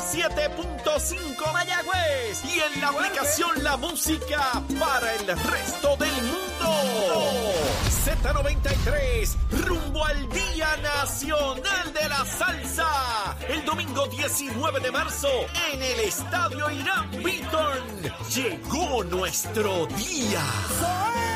97.5 0.00 1.52
Mayagüez 1.52 2.42
y 2.44 2.58
en 2.58 2.80
la 2.80 2.88
aplicación 2.88 3.62
La 3.62 3.76
Música 3.76 4.62
para 4.78 5.14
el 5.14 5.26
resto 5.26 5.94
del 5.98 6.14
mundo. 6.22 7.42
Z93, 8.06 9.36
rumbo 9.66 10.02
al 10.06 10.26
Día 10.30 10.74
Nacional 10.78 11.92
de 11.92 12.08
la 12.08 12.24
Salsa. 12.24 13.36
El 13.46 13.62
domingo 13.66 14.06
19 14.06 14.80
de 14.80 14.90
marzo 14.90 15.28
en 15.70 15.82
el 15.82 16.00
Estadio 16.00 16.70
Irán 16.70 17.10
Beaton. 17.22 17.78
Llegó 18.34 19.04
nuestro 19.04 19.86
día. 19.86 21.29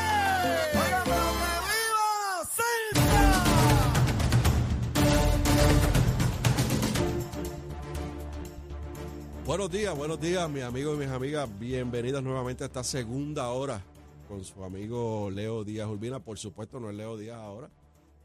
Buenos 9.45 9.69
días, 9.69 9.95
buenos 9.95 10.19
días, 10.19 10.49
mis 10.49 10.63
amigos 10.63 10.95
y 10.95 11.01
mis 11.01 11.09
amigas. 11.09 11.47
Bienvenidos 11.59 12.23
nuevamente 12.23 12.63
a 12.63 12.67
esta 12.67 12.83
segunda 12.83 13.49
hora 13.49 13.79
con 14.27 14.43
su 14.43 14.63
amigo 14.63 15.29
Leo 15.29 15.63
Díaz 15.63 15.87
Urbina. 15.87 16.19
Por 16.19 16.39
supuesto, 16.39 16.79
no 16.79 16.89
es 16.89 16.95
Leo 16.95 17.15
Díaz 17.15 17.37
ahora. 17.37 17.69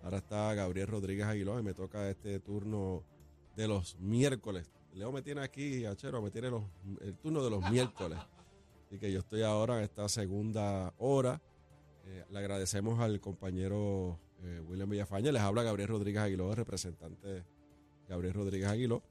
Ahora 0.03 0.17
está 0.17 0.55
Gabriel 0.55 0.87
Rodríguez 0.87 1.27
Aguiló 1.27 1.61
y 1.61 1.63
me 1.63 1.75
toca 1.75 2.09
este 2.09 2.41
turno 2.41 3.05
de 3.55 3.69
los 3.69 3.99
miércoles. 3.99 4.71
Leo 4.95 5.13
me 5.13 5.21
tiene 5.21 5.43
aquí, 5.43 5.85
Achero, 5.85 6.23
me 6.23 6.31
tiene 6.31 6.49
los, 6.49 6.63
el 7.03 7.15
turno 7.19 7.45
de 7.45 7.51
los 7.51 7.71
miércoles. 7.71 8.19
Así 8.87 8.99
que 8.99 9.13
yo 9.13 9.19
estoy 9.19 9.43
ahora 9.43 9.77
en 9.77 9.85
esta 9.85 10.09
segunda 10.09 10.95
hora. 10.97 11.39
Eh, 12.07 12.25
le 12.31 12.39
agradecemos 12.39 12.99
al 12.99 13.21
compañero 13.21 14.19
eh, 14.43 14.63
William 14.67 14.89
Villafaña. 14.89 15.33
Les 15.33 15.43
habla 15.43 15.65
Gabriel 15.65 15.91
Rodríguez 15.91 16.23
Aguiló, 16.23 16.55
representante 16.55 17.45
Gabriel 18.09 18.33
Rodríguez 18.33 18.69
Aguiló. 18.69 19.03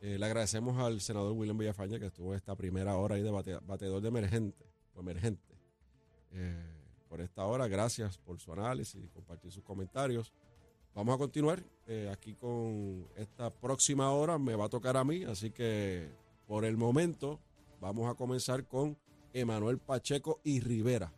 Eh, 0.00 0.18
le 0.18 0.26
agradecemos 0.26 0.78
al 0.78 1.00
senador 1.00 1.32
William 1.32 1.56
Villafaña 1.56 1.98
que 1.98 2.06
estuvo 2.06 2.34
esta 2.34 2.54
primera 2.54 2.96
hora 2.96 3.14
ahí 3.16 3.22
de 3.22 3.30
bate, 3.30 3.58
batedor 3.62 4.02
de 4.02 4.08
emergente 4.08 4.64
o 4.94 5.00
emergente. 5.00 5.58
Eh, 6.32 6.76
por 7.08 7.20
esta 7.20 7.44
hora, 7.44 7.66
gracias 7.66 8.18
por 8.18 8.38
su 8.38 8.52
análisis 8.52 9.02
y 9.02 9.08
compartir 9.08 9.50
sus 9.50 9.62
comentarios. 9.62 10.32
Vamos 10.94 11.14
a 11.14 11.18
continuar 11.18 11.62
eh, 11.86 12.10
aquí 12.12 12.34
con 12.34 13.06
esta 13.16 13.50
próxima 13.50 14.10
hora. 14.10 14.38
Me 14.38 14.54
va 14.54 14.66
a 14.66 14.68
tocar 14.68 14.96
a 14.96 15.04
mí, 15.04 15.24
así 15.24 15.50
que 15.50 16.10
por 16.46 16.64
el 16.64 16.76
momento 16.76 17.40
vamos 17.80 18.10
a 18.10 18.14
comenzar 18.14 18.66
con 18.66 18.98
Emanuel 19.32 19.78
Pacheco 19.78 20.40
y 20.42 20.60
Rivera. 20.60 21.12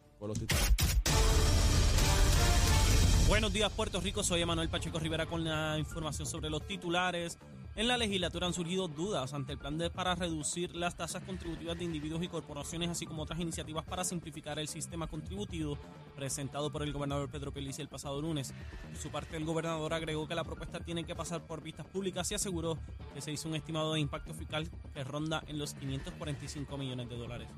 Buenos 3.29 3.53
días, 3.53 3.73
Puerto 3.73 4.01
Rico. 4.01 4.23
Soy 4.25 4.41
Emanuel 4.43 4.69
Pacheco 4.69 4.99
Rivera 4.99 5.27
con 5.27 5.45
la 5.45 5.79
información 5.79 6.27
sobre 6.27 6.49
los 6.51 6.67
titulares. 6.67 7.39
En 7.79 7.87
la 7.87 7.97
legislatura 7.97 8.49
han 8.49 8.53
surgido 8.53 8.89
dudas 8.89 9.33
ante 9.35 9.53
el 9.53 9.59
plan 9.59 9.79
de, 9.79 9.89
para 9.89 10.17
reducir 10.17 10.75
las 10.75 10.97
tasas 10.97 11.23
contributivas 11.23 11.79
de 11.79 11.85
individuos 11.85 12.25
y 12.25 12.27
corporaciones, 12.27 12.91
así 12.91 13.07
como 13.07 13.23
otras 13.23 13.39
iniciativas 13.39 13.85
para 13.85 14.03
simplificar 14.03 14.59
el 14.59 14.67
sistema 14.67 15.07
contributivo 15.07 15.79
presentado 16.17 16.73
por 16.73 16.83
el 16.83 16.93
gobernador 16.93 17.31
Pedro 17.31 17.53
Pelici 17.53 17.81
el 17.81 17.87
pasado 17.87 18.21
lunes. 18.21 18.53
Por 18.89 18.97
su 18.97 19.11
parte, 19.11 19.37
el 19.37 19.45
gobernador 19.45 19.95
agregó 19.95 20.27
que 20.27 20.35
la 20.35 20.43
propuesta 20.43 20.81
tiene 20.81 21.05
que 21.05 21.15
pasar 21.15 21.47
por 21.47 21.63
vistas 21.63 21.87
públicas 21.87 22.29
y 22.33 22.35
aseguró 22.35 22.77
que 23.15 23.21
se 23.21 23.31
hizo 23.31 23.49
un 23.49 23.55
estimado 23.55 23.95
de 23.95 24.01
impacto 24.01 24.35
fiscal 24.35 24.69
que 24.93 25.05
ronda 25.05 25.45
en 25.47 25.61
los 25.61 25.75
545 25.75 26.77
millones 26.79 27.09
de 27.09 27.17
dólares. 27.17 27.49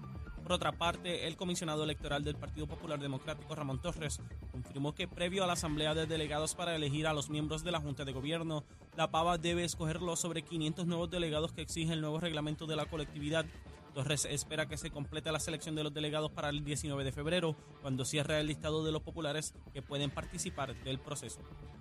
Por 0.51 0.57
otra 0.57 0.73
parte, 0.73 1.29
el 1.29 1.37
comisionado 1.37 1.85
electoral 1.85 2.25
del 2.25 2.35
Partido 2.35 2.67
Popular 2.67 2.99
Democrático, 2.99 3.55
Ramón 3.55 3.81
Torres, 3.81 4.21
confirmó 4.51 4.97
que 4.97 5.07
previo 5.07 5.45
a 5.45 5.47
la 5.47 5.53
asamblea 5.53 5.95
de 5.95 6.07
delegados 6.07 6.57
para 6.57 6.75
elegir 6.75 7.07
a 7.07 7.13
los 7.13 7.31
miembros 7.31 7.63
de 7.63 7.71
la 7.71 7.79
Junta 7.79 8.05
de 8.05 8.11
Gobierno, 8.11 8.65
la 8.97 9.13
PAVA 9.13 9.39
debe 9.39 9.63
escoger 9.63 10.03
los 10.03 10.19
sobre 10.19 10.43
500 10.43 10.89
nuevos 10.89 11.09
delegados 11.09 11.53
que 11.53 11.63
exige 11.63 11.93
el 11.93 12.01
nuevo 12.01 12.19
reglamento 12.19 12.67
de 12.67 12.75
la 12.75 12.87
colectividad. 12.87 13.47
Torres 13.95 14.25
espera 14.25 14.67
que 14.67 14.77
se 14.77 14.91
complete 14.91 15.31
la 15.31 15.39
selección 15.39 15.77
de 15.77 15.85
los 15.85 15.95
delegados 15.95 16.33
para 16.33 16.49
el 16.49 16.65
19 16.65 17.05
de 17.05 17.13
febrero, 17.13 17.55
cuando 17.81 18.05
cierre 18.05 18.41
el 18.41 18.49
listado 18.49 18.85
de 18.85 18.91
los 18.91 19.03
populares 19.03 19.55
que 19.73 19.83
pueden 19.83 20.11
participar 20.11 20.75
del 20.83 20.99
proceso. 20.99 21.39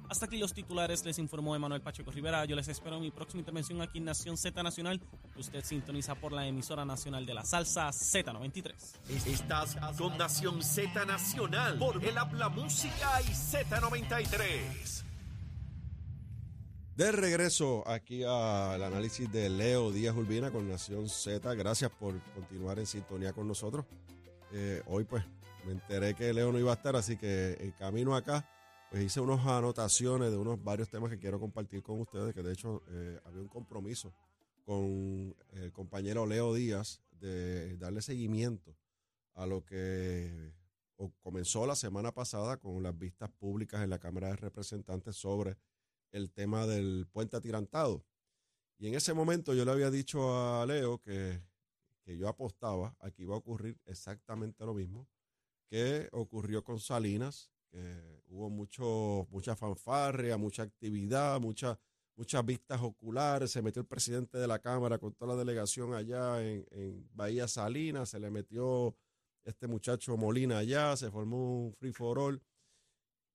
Hasta 0.09 0.25
aquí 0.25 0.39
los 0.39 0.55
titulares, 0.55 1.05
les 1.05 1.19
informó 1.19 1.55
Emanuel 1.55 1.81
Pacheco 1.81 2.09
Rivera. 2.09 2.43
Yo 2.45 2.55
les 2.55 2.67
espero 2.67 2.95
en 2.95 3.03
mi 3.03 3.11
próxima 3.11 3.41
intervención 3.41 3.79
aquí 3.79 3.99
en 3.99 4.05
Nación 4.05 4.37
Z 4.37 4.63
Nacional. 4.63 4.99
Usted 5.37 5.63
sintoniza 5.63 6.15
por 6.15 6.33
la 6.33 6.47
emisora 6.47 6.83
nacional 6.83 7.27
de 7.27 7.35
la 7.35 7.45
salsa 7.45 7.89
Z93. 7.89 8.73
Estás 9.27 9.77
con 9.99 10.17
Nación 10.17 10.63
Z 10.63 11.05
Nacional 11.05 11.77
por 11.77 12.03
el 12.03 12.17
Habla 12.17 12.49
Música 12.49 13.21
y 13.21 13.31
Z93. 13.33 15.03
De 16.95 17.11
regreso 17.11 17.87
aquí 17.87 18.23
al 18.23 18.81
análisis 18.81 19.31
de 19.31 19.47
Leo 19.47 19.91
Díaz 19.91 20.15
Urbina 20.15 20.49
con 20.49 20.67
Nación 20.67 21.07
Z. 21.07 21.53
Gracias 21.53 21.91
por 21.91 22.19
continuar 22.33 22.79
en 22.79 22.87
sintonía 22.87 23.31
con 23.31 23.47
nosotros. 23.47 23.85
Eh, 24.53 24.81
hoy 24.87 25.03
pues 25.03 25.23
me 25.67 25.73
enteré 25.73 26.15
que 26.15 26.33
Leo 26.33 26.51
no 26.51 26.57
iba 26.57 26.71
a 26.71 26.75
estar, 26.75 26.95
así 26.95 27.15
que 27.15 27.53
el 27.61 27.75
camino 27.75 28.15
acá 28.15 28.43
pues 28.89 29.03
hice 29.03 29.21
unas 29.21 29.45
anotaciones 29.45 30.31
de 30.31 30.37
unos 30.37 30.63
varios 30.63 30.89
temas 30.89 31.11
que 31.11 31.19
quiero 31.19 31.39
compartir 31.39 31.83
con 31.83 31.99
ustedes, 32.01 32.33
que 32.33 32.41
de 32.41 32.53
hecho 32.53 32.81
eh, 32.89 33.19
había 33.23 33.41
un 33.41 33.47
compromiso 33.47 34.13
con 34.65 35.35
el 35.51 35.71
compañero 35.71 36.25
Leo 36.25 36.53
Díaz 36.53 37.01
de 37.11 37.77
darle 37.77 38.01
seguimiento 38.01 38.75
a 39.35 39.45
lo 39.45 39.63
que 39.63 40.53
comenzó 41.21 41.65
la 41.65 41.75
semana 41.75 42.11
pasada 42.11 42.57
con 42.57 42.81
las 42.83 42.97
vistas 42.97 43.29
públicas 43.31 43.83
en 43.83 43.89
la 43.89 43.99
Cámara 43.99 44.29
de 44.29 44.35
Representantes 44.35 45.15
sobre 45.15 45.57
el 46.11 46.31
tema 46.31 46.65
del 46.65 47.07
puente 47.11 47.37
atirantado. 47.37 48.03
Y 48.77 48.87
en 48.87 48.95
ese 48.95 49.13
momento 49.13 49.53
yo 49.53 49.65
le 49.65 49.71
había 49.71 49.91
dicho 49.91 50.35
a 50.35 50.65
Leo 50.65 50.99
que, 50.99 51.41
que 52.03 52.17
yo 52.17 52.27
apostaba 52.27 52.95
a 52.99 53.11
que 53.11 53.23
iba 53.23 53.35
a 53.35 53.37
ocurrir 53.37 53.79
exactamente 53.85 54.65
lo 54.65 54.73
mismo 54.73 55.07
que 55.69 56.09
ocurrió 56.11 56.63
con 56.63 56.79
Salinas, 56.79 57.51
que 57.71 58.21
hubo 58.27 58.49
mucho, 58.49 59.27
mucha 59.29 59.55
fanfarria, 59.55 60.37
mucha 60.37 60.63
actividad, 60.63 61.39
mucha, 61.39 61.79
muchas 62.15 62.45
vistas 62.45 62.81
oculares. 62.81 63.51
Se 63.51 63.61
metió 63.61 63.81
el 63.81 63.87
presidente 63.87 64.37
de 64.37 64.47
la 64.47 64.59
Cámara 64.59 64.97
con 64.97 65.13
toda 65.13 65.33
la 65.33 65.39
delegación 65.39 65.93
allá 65.93 66.41
en, 66.43 66.65
en 66.71 67.09
Bahía 67.13 67.47
Salinas, 67.47 68.09
se 68.09 68.19
le 68.19 68.29
metió 68.29 68.95
este 69.43 69.67
muchacho 69.67 70.15
Molina 70.17 70.59
allá, 70.59 70.95
se 70.95 71.09
formó 71.09 71.65
un 71.65 71.73
free 71.73 71.93
for 71.93 72.19
all. 72.19 72.41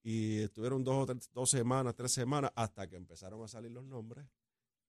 Y 0.03 0.41
estuvieron 0.41 0.85
dos, 0.85 1.07
tres, 1.07 1.31
dos 1.33 1.49
semanas, 1.51 1.95
tres 1.95 2.13
semanas, 2.13 2.53
hasta 2.55 2.87
que 2.89 2.97
empezaron 2.97 3.43
a 3.43 3.49
salir 3.49 3.71
los 3.71 3.85
nombres 3.85 4.27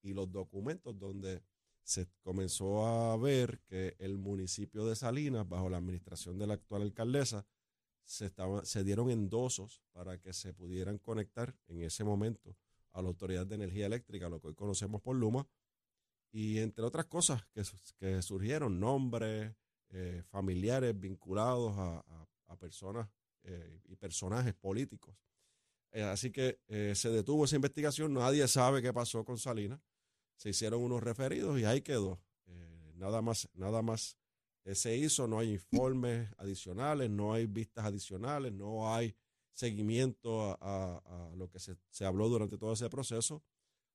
y 0.01 0.13
los 0.13 0.31
documentos 0.31 0.97
donde 0.99 1.41
se 1.83 2.07
comenzó 2.21 2.85
a 2.85 3.15
ver 3.15 3.61
que 3.67 3.95
el 3.99 4.17
municipio 4.17 4.85
de 4.85 4.95
Salinas, 4.95 5.47
bajo 5.47 5.69
la 5.69 5.77
administración 5.77 6.37
de 6.37 6.47
la 6.47 6.55
actual 6.55 6.81
alcaldesa, 6.81 7.45
se, 8.05 8.83
dieron 8.83 9.09
endosos 9.09 9.81
para 9.91 10.19
que 10.19 10.31
se 10.31 10.53
pudieran 10.53 10.99
conectar 10.99 11.55
en 11.67 11.81
ese 11.81 12.03
momento 12.03 12.55
a 12.93 13.01
la 13.01 13.09
Autoridad 13.09 13.45
de 13.45 13.55
Energía 13.55 13.87
Eléctrica, 13.87 14.29
lo 14.29 14.39
que 14.39 14.47
hoy 14.47 14.55
conocemos 14.55 15.01
por 15.01 15.15
Luma, 15.15 15.47
y 16.31 16.59
entre 16.59 16.83
otras 16.85 17.05
cosas 17.05 17.43
que, 17.53 18.21
surgieron, 18.21 18.79
nombres, 18.79 19.53
eh, 19.89 20.23
familiares 20.27 20.97
vinculados 20.97 21.73
a, 21.77 22.03
personas 22.59 23.09
eh, 23.43 23.81
y 23.83 23.97
personajes 23.97 24.53
políticos. 24.53 25.13
Eh, 25.91 26.03
así 26.03 26.31
que 26.31 26.61
se 26.95 27.09
detuvo 27.09 27.43
esa 27.43 27.57
investigación, 27.57 28.13
nadie 28.13 28.47
sabe 28.47 28.81
qué 28.81 28.93
pasó 28.93 29.25
con 29.25 29.37
Salinas, 29.37 29.81
se 30.37 30.49
hicieron 30.49 30.81
unos 30.81 31.03
referidos 31.03 31.59
y 31.59 31.65
ahí 31.65 31.81
quedó. 31.81 32.21
Nada 32.95 33.21
más, 33.21 33.49
nada 33.53 33.81
más 33.81 34.17
se 34.73 34.97
hizo, 34.97 35.27
no 35.27 35.37
hay 35.39 35.51
informes 35.53 36.29
adicionales, 36.37 37.09
no 37.09 37.33
hay 37.33 37.45
vistas 37.45 37.85
adicionales, 37.85 38.51
no 38.51 38.91
hay 38.91 39.15
seguimiento 39.53 40.57
a, 40.59 40.97
a, 40.97 41.35
lo 41.35 41.49
que 41.49 41.59
se, 41.59 41.77
se, 41.89 42.05
habló 42.05 42.27
durante 42.29 42.57
todo 42.57 42.73
ese 42.73 42.89
proceso. 42.89 43.43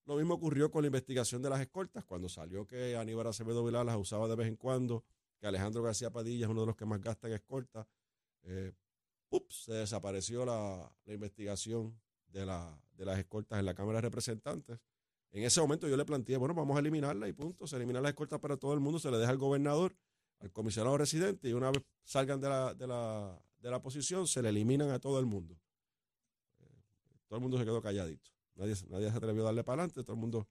Lo 0.07 0.17
mismo 0.17 0.35
ocurrió 0.35 0.71
con 0.71 0.83
la 0.83 0.87
investigación 0.87 1.43
de 1.43 1.51
las 1.51 1.61
escoltas, 1.61 2.05
cuando 2.05 2.29
salió 2.29 2.67
que 2.67 2.97
Aníbal 2.97 3.27
Acevedo 3.27 3.65
Vilá 3.65 3.85
las 3.85 3.97
usaba 3.97 4.29
de 4.29 4.37
vez 4.37 4.49
en 4.49 4.57
cuando, 4.57 5.05
que 5.39 5.47
Alejandro 5.47 5.83
García 5.83 6.11
Padilla 6.11 6.47
es 6.47 6.51
uno 6.51 6.63
de 6.63 6.67
los 6.69 6.77
que 6.77 6.85
más 6.85 7.01
gasta 7.01 7.27
en 7.29 7.35
escoltas. 7.35 7.87
Eh, 8.43 8.73
se 9.49 9.73
desapareció 9.73 10.45
la, 10.45 10.91
la 11.05 11.15
investigación 11.15 12.01
de, 12.27 12.47
la, 12.47 12.81
de, 12.93 13.05
las 13.05 13.19
escoltas 13.19 13.59
en 13.59 13.67
la 13.67 13.75
Cámara 13.75 13.99
de 13.99 14.03
Representantes. 14.03 14.79
En 15.33 15.45
ese 15.45 15.61
momento 15.61 15.89
yo 15.89 15.97
le 15.97 16.05
planteé, 16.05 16.37
bueno, 16.37 16.55
vamos 16.55 16.77
a 16.77 16.81
eliminarla 16.81 17.29
y 17.29 17.33
punto, 17.33 17.67
se 17.67 17.77
elimina 17.77 18.01
las 18.01 18.11
escoltas 18.11 18.41
para 18.41 18.57
todo 18.57 18.75
el 18.75 18.81
mundo, 18.81 18.99
se 18.99 19.11
le 19.11 19.19
deja 19.19 19.31
al 19.31 19.39
gobernador, 19.39 19.95
al 20.41 20.53
comisionado 20.53 20.97
residente 20.99 21.49
y 21.49 21.53
una 21.53 21.71
vez 21.71 21.83
salgan 22.03 22.41
de 22.41 22.49
la, 22.49 22.75
de 22.75 22.87
la, 22.87 23.41
de 23.59 23.71
la 23.71 23.81
posición, 23.81 24.27
se 24.27 24.43
le 24.43 24.49
eliminan 24.49 24.91
a 24.91 24.99
todo 24.99 25.19
el 25.21 25.27
mundo. 25.27 25.59
Eh, 26.59 26.83
todo 27.27 27.39
el 27.39 27.43
mundo 27.43 27.59
se 27.59 27.65
quedó 27.65 27.81
calladito. 27.81 28.31
Nadie, 28.55 28.75
nadie 28.89 29.11
se 29.11 29.17
atrevió 29.17 29.43
a 29.43 29.47
darle 29.47 29.65
para 29.65 29.83
adelante, 29.83 30.03
todo 30.03 30.15
el 30.15 30.21
mundo 30.21 30.49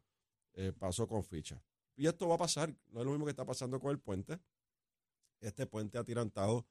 eh, 0.54 0.72
pasó 0.78 1.08
con 1.08 1.24
ficha. 1.24 1.62
Y 1.96 2.08
esto 2.08 2.28
va 2.28 2.36
a 2.36 2.40
pasar, 2.40 2.74
no 2.92 3.02
es 3.02 3.06
lo 3.06 3.12
mismo 3.12 3.26
que 3.26 3.32
está 3.32 3.46
pasando 3.46 3.80
con 3.80 3.92
el 3.92 4.00
puente. 4.00 4.40
Este 5.42 5.66
puente 5.68 5.98
atirantado 5.98 6.66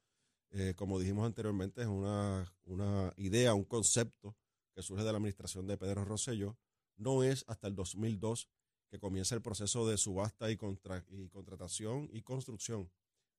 eh, 0.51 0.73
como 0.75 0.99
dijimos 0.99 1.25
anteriormente, 1.25 1.81
es 1.81 1.87
una, 1.87 2.51
una, 2.65 3.13
idea, 3.17 3.53
un 3.53 3.65
concepto 3.65 4.35
que 4.73 4.81
surge 4.81 5.03
de 5.03 5.11
la 5.11 5.17
administración 5.17 5.67
de 5.67 5.77
Pedro 5.77 6.05
Rosselló. 6.05 6.57
No 6.97 7.23
es 7.23 7.45
hasta 7.47 7.67
el 7.67 7.75
2002 7.75 8.49
que 8.89 8.99
comience 8.99 9.35
el 9.35 9.41
proceso 9.41 9.87
de 9.87 9.97
subasta 9.97 10.49
y, 10.49 10.53
y 10.53 11.29
contratación 11.29 12.09
y 12.11 12.23
construcción 12.23 12.89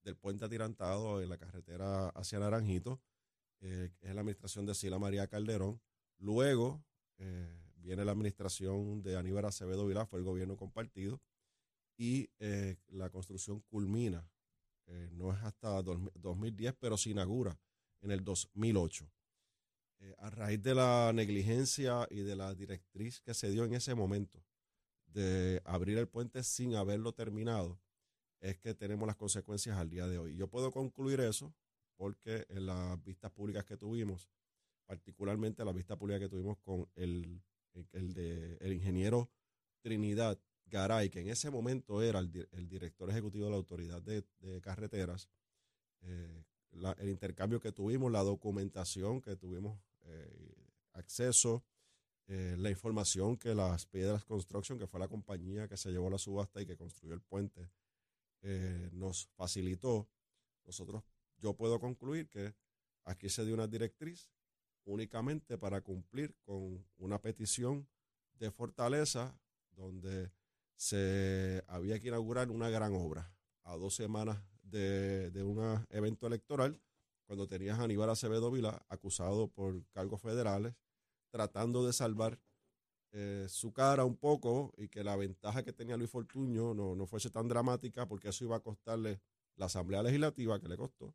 del 0.03 0.17
puente 0.17 0.45
atirantado 0.45 1.23
en 1.23 1.29
la 1.29 1.39
carretera 1.39 2.09
hacia 2.11 2.39
Naranjito, 2.39 3.01
eh, 3.61 3.91
es 4.01 4.15
la 4.15 4.21
administración 4.21 4.67
de 4.67 4.75
Sila 4.75 4.99
María 4.99 5.27
Calderón. 5.27 5.81
Luego 6.19 6.83
eh, 7.19 7.61
viene 7.77 8.05
la 8.05 8.13
administración 8.13 9.03
de 9.03 9.17
Aníbal 9.17 9.45
Acevedo 9.45 9.87
Vilá, 9.87 10.07
fue 10.07 10.21
el 10.21 10.25
gobierno 10.25 10.57
compartido, 10.57 11.21
y 11.97 12.31
eh, 12.39 12.77
la 12.89 13.11
construcción 13.11 13.61
culmina, 13.61 14.29
no 15.13 15.33
es 15.33 15.41
hasta 15.45 15.81
2010, 15.83 16.75
pero 16.81 16.97
se 16.97 17.11
inaugura 17.11 17.57
en 18.01 18.11
el 18.11 18.25
2008. 18.25 19.09
a 20.19 20.31
raíz 20.31 20.61
de 20.61 20.75
la 20.75 21.13
negligencia 21.15 22.09
y 22.11 22.23
de 22.23 22.35
la 22.35 22.57
directriz 22.57 23.21
que 23.21 23.33
se 23.33 23.51
dio 23.51 23.65
en 23.65 23.75
ese 23.75 23.95
momento 23.95 24.43
de 25.07 25.63
abrir 25.65 25.97
el 25.99 26.09
puente 26.09 26.43
sin 26.43 26.75
haberlo 26.75 27.13
terminado, 27.13 27.79
es 28.41 28.59
que 28.59 28.75
tenemos 28.75 29.07
las 29.07 29.17
consecuencias 29.17 29.77
al 29.77 29.91
día 29.91 30.07
de 30.07 30.19
hoy. 30.19 30.37
Yo 30.37 30.49
puedo 30.49 30.71
concluir 30.71 31.21
eso 31.21 31.55
porque 31.97 32.47
en 32.49 32.67
las 32.67 33.03
vistas 33.05 33.31
públicas 33.31 33.65
que 33.65 33.77
tuvimos, 33.77 34.31
particularmente 34.87 35.65
la 35.65 35.73
vista 35.73 35.97
pública 35.97 36.19
que 36.19 36.29
tuvimos 36.29 36.59
con 36.59 36.89
el, 36.95 37.43
el, 37.93 38.15
de, 38.15 38.57
el 38.61 38.73
ingeniero 38.73 39.31
Trinidad 39.83 40.39
Garay, 40.67 41.11
que 41.11 41.21
en 41.21 41.29
ese 41.29 41.51
momento 41.51 42.03
era 42.03 42.21
el, 42.21 42.31
director 42.69 43.11
ejecutivo 43.11 43.45
de 43.47 43.51
la 43.51 43.57
Autoridad 43.57 44.01
de, 44.01 44.25
Carreteras, 44.63 45.29
eh, 46.03 46.45
el 46.99 47.09
intercambio 47.09 47.61
que 47.61 47.73
tuvimos, 47.73 48.11
la 48.13 48.23
documentación 48.23 49.21
que 49.21 49.37
tuvimos 49.37 49.79
eh, 50.03 50.55
acceso, 50.93 51.65
eh, 52.29 52.55
la 52.59 52.71
información 52.71 53.37
que 53.37 53.55
las 53.55 53.87
Piedras 53.87 54.25
Construction, 54.25 54.79
que 54.79 54.87
fue 54.87 55.01
la 55.01 55.09
compañía 55.09 55.67
que 55.67 55.77
se 55.77 55.91
llevó 55.91 56.09
la 56.09 56.19
subasta 56.19 56.63
y 56.63 56.67
que 56.67 56.77
construyó 56.77 57.13
el 57.13 57.21
puente, 57.21 57.69
eh, 58.43 58.89
nos 58.93 59.29
facilitó, 59.35 60.09
nosotros, 60.65 61.03
yo 61.39 61.55
puedo 61.55 61.81
concluir 61.81 62.29
que 62.29 62.55
aquí 63.05 63.29
se 63.29 63.45
dio 63.45 63.55
una 63.55 63.67
directriz 63.67 64.31
únicamente 64.85 65.59
para 65.59 65.81
cumplir 65.81 66.35
con 66.45 66.85
una 66.99 67.21
petición 67.21 67.89
de 68.35 68.51
fortaleza 68.51 69.39
donde 69.73 70.33
se 70.75 71.63
había 71.67 72.01
que 72.01 72.09
inaugurar 72.09 72.51
una 72.51 72.71
gran 72.71 72.95
obra 72.95 73.35
a 73.65 73.77
dos 73.77 73.95
semanas 73.95 74.43
de, 74.63 75.31
de 75.31 75.43
un 75.43 75.87
evento 75.91 76.27
electoral 76.27 76.81
cuando 77.27 77.47
tenías 77.47 77.79
a 77.79 77.85
Aníbal 77.85 78.11
Acevedo 78.11 78.51
Vila 78.51 78.85
acusado 78.89 79.49
por 79.49 79.85
cargos 79.91 80.21
federales 80.21 80.75
tratando 81.31 81.87
de 81.87 81.93
salvar 81.93 82.41
eh, 83.13 83.47
su 83.49 83.73
cara 83.73 84.05
un 84.05 84.17
poco 84.17 84.73
y 84.77 84.89
que 84.89 85.03
la 85.03 85.17
ventaja 85.17 85.65
que 85.65 85.73
tenía 85.73 85.97
Luis 85.97 86.11
Fortuño 86.11 86.75
no, 86.75 86.95
no 86.95 87.07
fuese 87.07 87.31
tan 87.31 87.49
dramática 87.49 88.07
porque 88.07 88.29
eso 88.29 88.45
iba 88.45 88.57
a 88.57 88.61
costarle 88.61 89.21
la 89.57 89.67
Asamblea 89.67 90.03
Legislativa 90.03 90.61
que 90.61 90.69
le 90.69 90.77
costó 90.77 91.15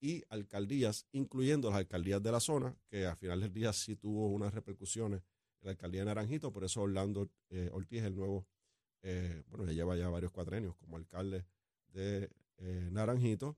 y 0.00 0.24
alcaldías, 0.30 1.06
incluyendo 1.12 1.70
las 1.70 1.78
alcaldías 1.78 2.20
de 2.22 2.32
la 2.32 2.40
zona, 2.40 2.76
que 2.88 3.06
al 3.06 3.16
final 3.16 3.40
del 3.40 3.52
día 3.52 3.72
sí 3.72 3.94
tuvo 3.94 4.28
unas 4.28 4.52
repercusiones 4.52 5.22
en 5.60 5.66
la 5.66 5.70
alcaldía 5.70 6.00
de 6.00 6.06
Naranjito, 6.06 6.52
por 6.52 6.64
eso 6.64 6.82
Orlando 6.82 7.30
eh, 7.50 7.70
Ortiz, 7.72 8.02
el 8.02 8.16
nuevo, 8.16 8.44
eh, 9.02 9.44
bueno, 9.46 9.64
ya 9.64 9.72
lleva 9.72 9.96
ya 9.96 10.08
varios 10.08 10.32
cuatrenios 10.32 10.74
como 10.76 10.96
alcalde 10.96 11.46
de 11.88 12.30
Naranjito, 12.90 13.56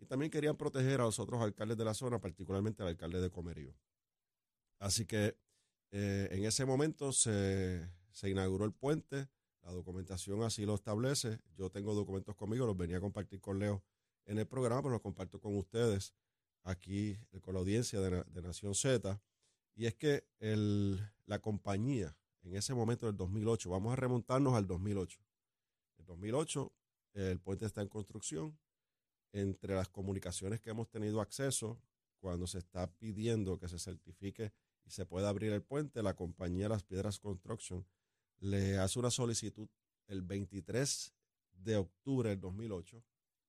y 0.00 0.06
también 0.06 0.30
querían 0.30 0.56
proteger 0.56 1.00
a 1.00 1.04
los 1.04 1.18
otros 1.18 1.42
alcaldes 1.42 1.76
de 1.76 1.84
la 1.84 1.94
zona, 1.94 2.18
particularmente 2.20 2.82
al 2.82 2.88
alcalde 2.88 3.20
de 3.20 3.30
Comerío. 3.30 3.74
Así 4.78 5.04
que 5.04 5.36
eh, 5.92 6.28
en 6.30 6.44
ese 6.44 6.64
momento 6.64 7.12
se, 7.12 7.88
inauguró 8.22 8.64
el 8.64 8.72
puente, 8.72 9.28
la 9.62 9.72
documentación 9.72 10.42
así 10.42 10.64
lo 10.64 10.74
establece. 10.74 11.40
Yo 11.56 11.70
tengo 11.70 11.94
documentos 11.94 12.36
conmigo, 12.36 12.66
los 12.66 12.76
venía 12.76 12.98
a 12.98 13.00
compartir 13.00 13.40
con 13.40 13.58
Leo 13.58 13.82
en 14.26 14.38
el 14.38 14.46
programa, 14.46 14.82
pero 14.82 14.92
los 14.92 15.02
comparto 15.02 15.40
con 15.40 15.56
ustedes 15.56 16.14
aquí 16.62 17.18
con 17.42 17.54
la 17.54 17.60
audiencia 17.60 18.00
de, 18.00 18.42
Nación 18.42 18.74
Z. 18.74 19.20
Y 19.74 19.86
es 19.86 19.94
que 19.94 20.24
la 21.26 21.38
compañía, 21.40 22.16
en 22.42 22.56
ese 22.56 22.74
momento 22.74 23.06
del 23.06 23.16
2008, 23.16 23.70
vamos 23.70 23.92
a 23.92 23.96
remontarnos 23.96 24.54
al 24.54 24.66
2008. 24.66 25.20
En 25.98 26.06
2008, 26.06 26.72
el 27.14 27.40
puente 27.40 27.66
está 27.66 27.82
en 27.82 27.88
construcción. 27.88 28.58
Entre 29.32 29.76
las 29.76 29.88
comunicaciones 29.88 30.60
que 30.60 30.70
hemos 30.70 30.88
tenido 30.88 31.20
acceso, 31.20 31.80
cuando 32.18 32.46
se 32.46 32.58
está 32.58 32.90
pidiendo 32.92 33.58
que 33.58 33.68
se 33.68 33.78
certifique 33.78 34.52
se 34.86 35.06
puede 35.06 35.26
abrir 35.26 35.52
el 35.52 35.62
puente, 35.62 36.02
la 36.02 36.14
compañía 36.14 36.68
Las 36.68 36.82
Piedras 36.82 37.18
Construction 37.18 37.86
le 38.40 38.78
hace 38.78 38.98
una 38.98 39.10
solicitud 39.10 39.68
el 40.06 40.22
23 40.22 41.12
de 41.52 41.76
octubre 41.76 42.30
del 42.30 42.40
2008 42.40 43.02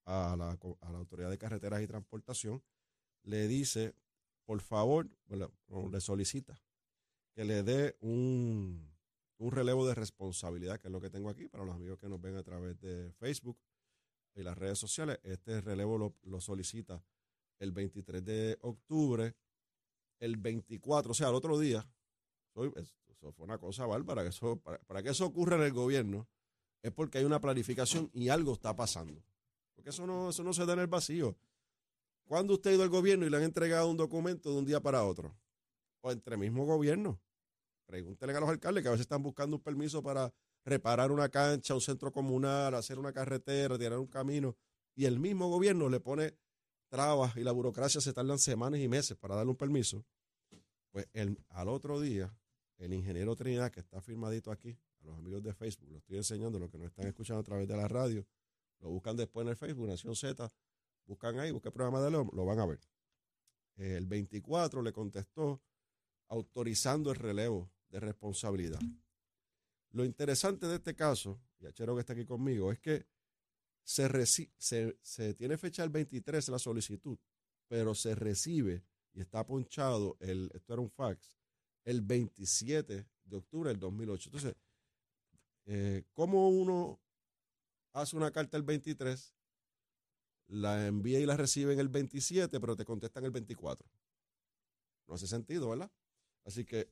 a 0.04 0.36
la, 0.36 0.50
a 0.50 0.92
la 0.92 0.98
Autoridad 0.98 1.30
de 1.30 1.38
Carreteras 1.38 1.82
y 1.82 1.86
Transportación, 1.86 2.62
le 3.22 3.48
dice, 3.48 3.94
por 4.44 4.60
favor, 4.60 5.08
le 5.28 6.00
solicita 6.00 6.60
que 7.34 7.44
le 7.44 7.62
dé 7.62 7.96
un, 8.00 8.92
un 9.38 9.50
relevo 9.50 9.86
de 9.86 9.94
responsabilidad, 9.94 10.78
que 10.78 10.88
es 10.88 10.92
lo 10.92 11.00
que 11.00 11.10
tengo 11.10 11.30
aquí 11.30 11.48
para 11.48 11.64
los 11.64 11.74
amigos 11.74 11.98
que 11.98 12.08
nos 12.08 12.20
ven 12.20 12.36
a 12.36 12.42
través 12.42 12.78
de 12.80 13.12
Facebook 13.12 13.58
y 14.34 14.42
las 14.42 14.56
redes 14.56 14.78
sociales. 14.78 15.18
Este 15.22 15.60
relevo 15.60 15.98
lo, 15.98 16.16
lo 16.22 16.40
solicita 16.40 17.02
el 17.58 17.72
23 17.72 18.24
de 18.24 18.58
octubre 18.62 19.34
el 20.22 20.36
24, 20.36 21.10
o 21.10 21.14
sea, 21.14 21.30
el 21.30 21.34
otro 21.34 21.58
día, 21.58 21.84
eso 22.54 23.32
fue 23.32 23.44
una 23.44 23.58
cosa 23.58 23.86
bárbara, 23.86 24.22
eso, 24.24 24.56
para, 24.86 25.02
que 25.02 25.10
eso 25.10 25.26
ocurra 25.26 25.56
en 25.56 25.62
el 25.62 25.72
gobierno, 25.72 26.28
es 26.80 26.92
porque 26.92 27.18
hay 27.18 27.24
una 27.24 27.40
planificación 27.40 28.08
y 28.12 28.28
algo 28.28 28.52
está 28.52 28.74
pasando. 28.76 29.20
Porque 29.74 29.90
eso 29.90 30.06
no, 30.06 30.30
eso 30.30 30.44
no 30.44 30.52
se 30.52 30.64
da 30.64 30.74
en 30.74 30.78
el 30.78 30.86
vacío. 30.86 31.36
¿Cuándo 32.24 32.54
usted 32.54 32.70
ha 32.70 32.74
ido 32.74 32.82
al 32.84 32.88
gobierno 32.88 33.26
y 33.26 33.30
le 33.30 33.36
han 33.36 33.42
entregado 33.42 33.90
un 33.90 33.96
documento 33.96 34.52
de 34.52 34.58
un 34.58 34.64
día 34.64 34.80
para 34.80 35.02
otro? 35.04 35.36
O 36.02 36.12
entre 36.12 36.36
mismo 36.36 36.66
gobierno. 36.66 37.20
Pregúntenle 37.86 38.36
a 38.36 38.40
los 38.40 38.48
alcaldes 38.48 38.82
que 38.82 38.88
a 38.88 38.92
veces 38.92 39.04
están 39.04 39.24
buscando 39.24 39.56
un 39.56 39.62
permiso 39.62 40.04
para 40.04 40.32
reparar 40.64 41.10
una 41.10 41.28
cancha, 41.30 41.74
un 41.74 41.80
centro 41.80 42.12
comunal, 42.12 42.76
hacer 42.76 42.96
una 42.96 43.12
carretera, 43.12 43.76
tirar 43.76 43.98
un 43.98 44.06
camino. 44.06 44.56
Y 44.94 45.04
el 45.06 45.18
mismo 45.18 45.48
gobierno 45.48 45.88
le 45.88 45.98
pone 45.98 46.36
trabas 46.92 47.34
y 47.38 47.40
la 47.42 47.52
burocracia 47.52 48.02
se 48.02 48.12
tardan 48.12 48.38
semanas 48.38 48.78
y 48.78 48.86
meses 48.86 49.16
para 49.16 49.34
darle 49.34 49.50
un 49.50 49.56
permiso, 49.56 50.04
pues 50.90 51.06
el, 51.14 51.38
al 51.48 51.70
otro 51.70 51.98
día, 51.98 52.30
el 52.76 52.92
ingeniero 52.92 53.34
Trinidad, 53.34 53.72
que 53.72 53.80
está 53.80 54.02
firmadito 54.02 54.52
aquí, 54.52 54.78
a 55.00 55.06
los 55.06 55.16
amigos 55.16 55.42
de 55.42 55.54
Facebook, 55.54 55.90
lo 55.90 55.96
estoy 55.96 56.18
enseñando, 56.18 56.58
los 56.58 56.70
que 56.70 56.76
nos 56.76 56.88
están 56.88 57.06
escuchando 57.06 57.40
a 57.40 57.44
través 57.44 57.66
de 57.66 57.78
la 57.78 57.88
radio, 57.88 58.26
lo 58.80 58.90
buscan 58.90 59.16
después 59.16 59.42
en 59.46 59.48
el 59.48 59.56
Facebook, 59.56 59.88
Nación 59.88 60.14
Z, 60.14 60.52
buscan 61.06 61.40
ahí, 61.40 61.50
buscan 61.50 61.70
el 61.70 61.72
programa 61.72 62.02
de 62.02 62.10
León, 62.10 62.28
lo 62.34 62.44
van 62.44 62.60
a 62.60 62.66
ver. 62.66 62.80
El 63.76 64.06
24 64.06 64.82
le 64.82 64.92
contestó 64.92 65.62
autorizando 66.28 67.10
el 67.10 67.16
relevo 67.16 67.70
de 67.88 68.00
responsabilidad. 68.00 68.80
Lo 69.92 70.04
interesante 70.04 70.66
de 70.66 70.74
este 70.74 70.94
caso, 70.94 71.40
y 71.58 71.64
Achero 71.64 71.94
que 71.94 72.00
está 72.00 72.12
aquí 72.12 72.26
conmigo, 72.26 72.70
es 72.70 72.78
que 72.80 73.06
se, 73.84 74.08
se, 75.02 75.34
tiene 75.34 75.56
fecha 75.58 75.82
el 75.84 75.90
23 75.90 76.48
la 76.48 76.58
solicitud, 76.58 77.18
pero 77.68 77.94
se 77.94 78.14
recibe 78.14 78.84
y 79.12 79.20
está 79.20 79.44
ponchado, 79.44 80.16
el, 80.20 80.50
esto 80.54 80.72
era 80.72 80.82
un 80.82 80.90
fax, 80.90 81.36
el 81.84 82.00
27 82.00 83.06
de 83.24 83.36
octubre 83.36 83.70
del 83.70 83.78
2008. 83.78 84.28
Entonces, 84.28 84.56
eh, 85.66 86.04
¿cómo 86.12 86.48
uno 86.48 87.00
hace 87.92 88.16
una 88.16 88.30
carta 88.30 88.56
el 88.56 88.62
23, 88.62 89.34
la 90.48 90.86
envía 90.86 91.20
y 91.20 91.26
la 91.26 91.36
recibe 91.36 91.72
en 91.72 91.80
el 91.80 91.88
27, 91.88 92.60
pero 92.60 92.76
te 92.76 92.84
contestan 92.84 93.24
el 93.24 93.30
24? 93.30 93.88
No 95.08 95.14
hace 95.14 95.26
sentido, 95.26 95.68
¿verdad? 95.70 95.90
Así 96.44 96.64
que 96.64 96.90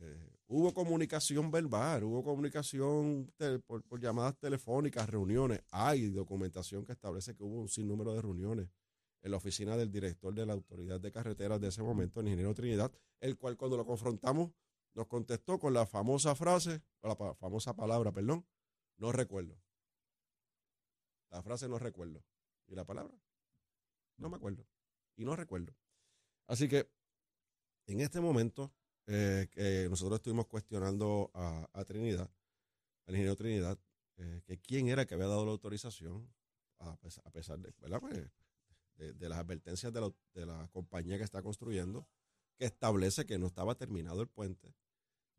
eh, 0.00 0.30
hubo 0.46 0.72
comunicación 0.72 1.50
verbal, 1.50 2.04
hubo 2.04 2.22
comunicación 2.24 3.32
por, 3.66 4.00
llamadas 4.00 4.38
telefónicas, 4.38 5.08
reuniones. 5.08 5.60
Hay 5.70 6.08
documentación 6.08 6.84
que 6.84 6.92
establece 6.92 7.34
que 7.34 7.44
hubo 7.44 7.60
un 7.60 7.68
sinnúmero 7.68 8.14
de 8.14 8.22
reuniones 8.22 8.68
en 9.22 9.30
la 9.30 9.36
oficina 9.36 9.76
del 9.76 9.92
director 9.92 10.34
de 10.34 10.46
la 10.46 10.54
Autoridad 10.54 11.00
de 11.00 11.12
Carreteras 11.12 11.60
de 11.60 11.68
ese 11.68 11.82
momento, 11.82 12.20
el 12.20 12.26
ingeniero 12.26 12.54
Trinidad, 12.54 12.90
el 13.20 13.36
cual 13.36 13.56
cuando 13.56 13.76
lo 13.76 13.84
confrontamos 13.84 14.50
nos 14.94 15.06
contestó 15.06 15.58
con 15.58 15.72
la 15.72 15.86
famosa 15.86 16.34
frase, 16.34 16.82
la 17.02 17.14
famosa 17.34 17.76
palabra, 17.76 18.10
perdón, 18.10 18.46
no 18.96 19.12
recuerdo. 19.12 19.56
La 21.30 21.42
frase 21.42 21.68
no 21.68 21.78
recuerdo. 21.78 22.24
¿Y 22.66 22.74
la 22.74 22.84
palabra? 22.84 23.14
No 24.16 24.28
me 24.28 24.36
acuerdo. 24.36 24.66
Y 25.16 25.24
no 25.24 25.36
recuerdo. 25.36 25.74
Así 26.46 26.68
que 26.68 26.90
en 27.86 28.00
este 28.00 28.20
momento 28.20 28.72
eh, 29.06 29.48
que 29.50 29.88
nosotros 29.88 30.18
estuvimos 30.18 30.46
cuestionando 30.46 31.30
a, 31.34 31.84
Trinidad, 31.84 32.30
al 33.06 33.14
ingeniero 33.14 33.36
Trinidad, 33.36 33.78
eh, 34.16 34.42
que 34.44 34.58
quién 34.58 34.88
era 34.88 35.06
que 35.06 35.14
había 35.14 35.26
dado 35.26 35.44
la 35.44 35.52
autorización, 35.52 36.32
a, 36.78 36.96
pesar, 36.96 37.58
de, 37.58 37.72
¿verdad? 37.80 38.00
Pues, 38.00 38.30
de, 38.96 39.28
las 39.28 39.38
advertencias 39.38 39.92
de 39.92 40.46
la, 40.46 40.68
compañía 40.68 41.16
que 41.18 41.24
está 41.24 41.42
construyendo, 41.42 42.06
que 42.58 42.66
establece 42.66 43.26
que 43.26 43.38
no 43.38 43.46
estaba 43.46 43.74
terminado 43.74 44.22
el 44.22 44.28
puente. 44.28 44.74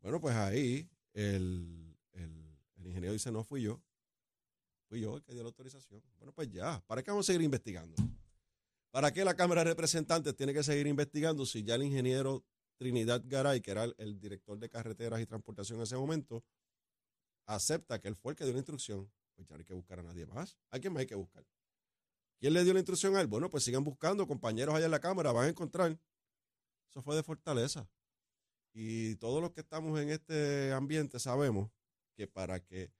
Bueno, 0.00 0.20
pues 0.20 0.34
ahí 0.34 0.90
el, 1.14 1.96
El 2.12 2.86
ingeniero 2.86 3.12
dice, 3.12 3.30
no 3.30 3.44
fui 3.44 3.62
yo. 3.62 3.80
Fui 4.88 5.00
yo 5.00 5.16
el 5.16 5.22
que 5.22 5.32
dio 5.32 5.42
la 5.42 5.48
autorización. 5.48 6.02
Bueno, 6.18 6.32
pues 6.32 6.50
ya, 6.50 6.82
¿para 6.86 7.02
qué 7.02 7.10
vamos 7.10 7.26
a 7.26 7.28
seguir 7.28 7.42
investigando? 7.42 7.94
¿Para 8.90 9.10
qué 9.10 9.24
la 9.24 9.34
Cámara 9.34 9.64
de 9.64 9.70
Representantes 9.70 10.36
tiene 10.36 10.52
que 10.52 10.62
seguir 10.62 10.86
investigando 10.86 11.46
si 11.46 11.62
ya 11.62 11.76
el 11.76 11.82
ingeniero 11.82 12.44
Trinidad 12.82 13.22
Garay, 13.24 13.60
que 13.60 13.70
era 13.70 13.84
el, 13.84 14.18
director 14.18 14.58
de 14.58 14.68
carreteras 14.68 15.20
y 15.20 15.26
transportación 15.26 15.78
en 15.78 15.84
ese 15.84 15.96
momento, 15.96 16.44
acepta 17.46 18.00
que 18.00 18.08
él 18.08 18.16
fue 18.16 18.32
el 18.32 18.36
que 18.36 18.42
dio 18.42 18.52
la 18.52 18.58
instrucción? 18.58 19.08
Pues 19.36 19.46
ya 19.46 19.54
no 19.54 19.60
hay 19.60 19.64
que 19.64 19.74
buscar 19.74 20.00
a 20.00 20.02
nadie 20.02 20.26
más. 20.26 20.58
¿A 20.68 20.80
quién 20.80 20.92
más 20.92 21.02
hay 21.02 21.06
que 21.06 21.14
buscar? 21.14 21.46
¿Quién 22.40 22.54
le 22.54 22.64
dio 22.64 22.72
la 22.72 22.80
instrucción 22.80 23.14
a 23.14 23.20
él? 23.20 23.28
Bueno, 23.28 23.48
pues 23.48 23.62
sigan 23.62 23.84
buscando, 23.84 24.26
compañeros 24.26 24.74
allá 24.74 24.86
en 24.86 24.90
la 24.90 24.98
Cámara, 24.98 25.30
van 25.30 25.44
a 25.44 25.48
encontrar. 25.50 25.96
Eso 26.90 27.02
fue 27.02 27.14
de 27.14 27.22
fortaleza. 27.22 27.88
Y 28.74 29.14
todos 29.16 29.40
los 29.40 29.52
que 29.52 29.60
estamos 29.60 30.00
en 30.00 30.10
este 30.10 30.72
ambiente 30.72 31.20
sabemos 31.20 31.70
que 32.16 32.26
para 32.26 32.58
que 32.58 32.90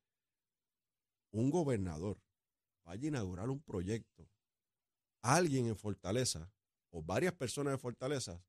un 1.32 1.50
gobernador 1.50 2.22
vaya 2.84 3.06
a 3.06 3.08
inaugurar 3.08 3.50
un 3.50 3.60
proyecto, 3.60 4.28
alguien 5.22 5.66
en 5.66 5.74
Fortaleza 5.74 6.52
o 6.90 7.02
varias 7.02 7.32
personas 7.34 7.72
en 7.74 7.80
Fortaleza, 7.80 8.40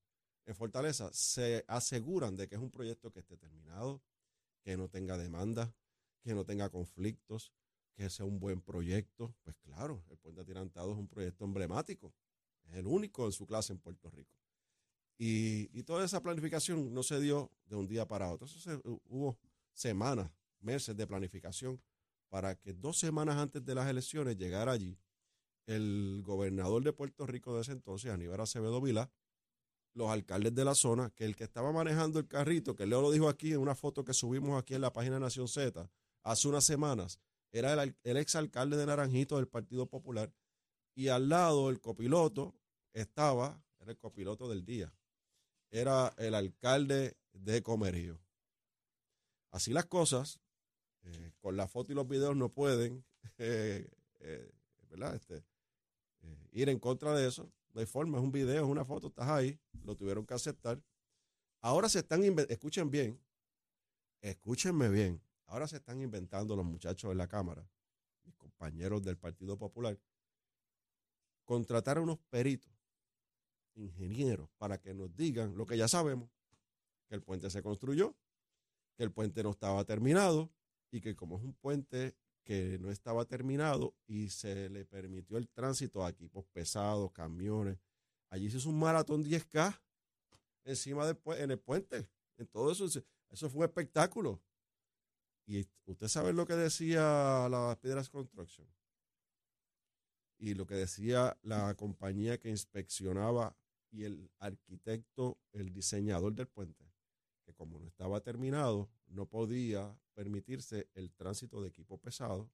en 0.45 0.55
Fortaleza 0.55 1.09
se 1.13 1.63
aseguran 1.67 2.35
de 2.35 2.47
que 2.47 2.55
es 2.55 2.61
un 2.61 2.71
proyecto 2.71 3.11
que 3.11 3.19
esté 3.19 3.37
terminado, 3.37 4.01
que 4.61 4.77
no 4.77 4.89
tenga 4.89 5.17
demanda, 5.17 5.73
que 6.21 6.33
no 6.33 6.45
tenga 6.45 6.69
conflictos, 6.69 7.53
que 7.95 8.09
sea 8.09 8.25
un 8.25 8.39
buen 8.39 8.61
proyecto. 8.61 9.35
Pues 9.43 9.55
claro, 9.57 10.03
el 10.09 10.17
puente 10.17 10.41
atirantado 10.41 10.91
es 10.91 10.97
un 10.97 11.07
proyecto 11.07 11.45
emblemático, 11.45 12.13
es 12.65 12.75
el 12.75 12.87
único 12.87 13.25
en 13.25 13.31
su 13.31 13.45
clase 13.45 13.73
en 13.73 13.79
Puerto 13.79 14.09
Rico. 14.09 14.37
Y, 15.17 15.83
toda 15.83 16.03
esa 16.03 16.21
planificación 16.21 16.93
no 16.93 17.03
se 17.03 17.19
dio 17.19 17.51
de 17.65 17.75
un 17.75 17.87
día 17.87 18.07
para 18.07 18.31
otro. 18.31 18.47
hubo 19.05 19.37
semanas, 19.71 20.29
meses 20.59 20.97
de 20.97 21.07
planificación 21.07 21.81
para 22.29 22.55
que 22.55 22.73
dos 22.73 22.97
semanas 22.97 23.37
antes 23.37 23.63
de 23.63 23.75
las 23.75 23.87
elecciones 23.87 24.37
llegara 24.37 24.71
allí 24.71 24.97
el 25.67 26.21
gobernador 26.25 26.83
de 26.83 26.93
Puerto 26.93 27.25
Rico 27.25 27.55
de 27.55 27.61
ese 27.61 27.71
entonces, 27.71 28.11
Aníbal 28.11 28.41
Acevedo 28.41 28.81
Vilá, 28.81 29.09
los 29.93 30.09
alcaldes 30.09 30.53
de 30.55 30.65
la 30.65 30.75
zona, 30.75 31.11
que 31.11 31.25
el 31.25 31.35
que 31.35 31.43
estaba 31.43 31.71
manejando 31.71 32.19
el 32.19 32.27
carrito, 32.27 32.75
que 32.75 32.85
Leo 32.85 33.01
lo 33.01 33.11
dijo 33.11 33.29
aquí 33.29 33.53
en 33.53 33.59
una 33.59 33.75
foto 33.75 34.03
que 34.03 34.13
subimos 34.13 34.59
aquí 34.59 34.73
en 34.73 34.81
la 34.81 34.93
página 34.93 35.19
Nación 35.19 35.47
Z 35.47 35.89
hace 36.23 36.47
unas 36.47 36.65
semanas, 36.65 37.19
era 37.51 37.81
el, 37.81 37.95
el 38.03 38.17
exalcalde 38.17 38.77
de 38.77 38.85
Naranjito 38.85 39.37
del 39.37 39.47
Partido 39.47 39.87
Popular, 39.87 40.33
y 40.95 41.09
al 41.09 41.29
lado 41.29 41.69
el 41.69 41.79
copiloto 41.79 42.55
estaba, 42.93 43.61
era 43.79 43.91
el 43.91 43.97
copiloto 43.97 44.47
del 44.47 44.65
día, 44.65 44.93
era 45.69 46.13
el 46.17 46.35
alcalde 46.35 47.17
de 47.33 47.61
Comerío. 47.61 48.19
Así 49.51 49.73
las 49.73 49.85
cosas, 49.85 50.39
eh, 51.03 51.31
con 51.39 51.57
la 51.57 51.67
foto 51.67 51.91
y 51.91 51.95
los 51.95 52.07
videos 52.07 52.35
no 52.35 52.49
pueden 52.49 53.03
eh, 53.37 53.87
eh, 54.19 54.51
este, 55.13 55.43
ir 56.51 56.69
en 56.69 56.79
contra 56.79 57.13
de 57.13 57.27
eso. 57.27 57.51
No 57.73 57.79
hay 57.79 57.87
forma, 57.87 58.19
es 58.19 58.23
un 58.23 58.31
video, 58.31 58.63
es 58.63 58.69
una 58.69 58.85
foto, 58.85 59.07
estás 59.07 59.27
ahí, 59.27 59.59
lo 59.83 59.95
tuvieron 59.95 60.25
que 60.25 60.33
aceptar. 60.33 60.81
Ahora 61.59 61.89
se 61.89 61.99
están, 61.99 62.23
escuchen 62.49 62.91
bien, 62.91 63.19
escúchenme 64.21 64.89
bien, 64.89 65.21
ahora 65.47 65.67
se 65.67 65.77
están 65.77 66.01
inventando 66.01 66.55
los 66.55 66.65
muchachos 66.65 67.09
de 67.09 67.15
la 67.15 67.27
Cámara, 67.27 67.67
mis 68.23 68.35
compañeros 68.35 69.01
del 69.03 69.17
Partido 69.17 69.57
Popular, 69.57 69.99
contratar 71.45 71.97
a 71.97 72.01
unos 72.01 72.19
peritos 72.29 72.71
ingenieros 73.75 74.49
para 74.57 74.79
que 74.79 74.93
nos 74.93 75.15
digan 75.15 75.57
lo 75.57 75.65
que 75.65 75.75
ya 75.75 75.87
sabemos, 75.87 76.29
que 77.07 77.15
el 77.15 77.23
puente 77.23 77.49
se 77.49 77.63
construyó, 77.63 78.15
que 78.95 79.03
el 79.03 79.11
puente 79.11 79.41
no 79.41 79.49
estaba 79.49 79.83
terminado 79.83 80.51
y 80.91 81.01
que 81.01 81.15
como 81.15 81.37
es 81.37 81.43
un 81.43 81.53
puente 81.53 82.15
que 82.43 82.77
no 82.79 82.91
estaba 82.91 83.25
terminado 83.25 83.95
y 84.05 84.29
se 84.29 84.69
le 84.69 84.85
permitió 84.85 85.37
el 85.37 85.49
tránsito 85.49 86.05
a 86.05 86.09
equipos 86.09 86.45
pesados, 86.51 87.11
camiones, 87.11 87.79
allí 88.29 88.49
se 88.49 88.57
hizo 88.57 88.69
un 88.69 88.79
maratón 88.79 89.23
10K 89.23 89.79
encima 90.65 91.05
del 91.05 91.17
en 91.37 91.51
el 91.51 91.59
puente. 91.59 92.09
En 92.37 92.47
todo 92.47 92.71
eso, 92.71 92.85
eso 92.85 93.49
fue 93.49 93.59
un 93.59 93.65
espectáculo. 93.65 94.41
Y 95.45 95.67
usted 95.85 96.07
sabe 96.07 96.33
lo 96.33 96.45
que 96.45 96.55
decía 96.55 97.47
la 97.49 97.77
Piedras 97.81 98.09
Construction 98.09 98.67
y 100.37 100.53
lo 100.55 100.65
que 100.65 100.75
decía 100.75 101.37
la 101.41 101.73
compañía 101.75 102.37
que 102.37 102.49
inspeccionaba 102.49 103.55
y 103.91 104.03
el 104.03 104.31
arquitecto, 104.39 105.37
el 105.51 105.71
diseñador 105.71 106.33
del 106.33 106.47
puente, 106.47 106.92
que 107.45 107.53
como 107.53 107.79
no 107.79 107.87
estaba 107.87 108.21
terminado, 108.21 108.89
no 109.07 109.25
podía 109.25 109.97
permitirse 110.13 110.89
el 110.93 111.11
tránsito 111.13 111.61
de 111.61 111.69
equipo 111.69 111.97
pesado, 111.97 112.49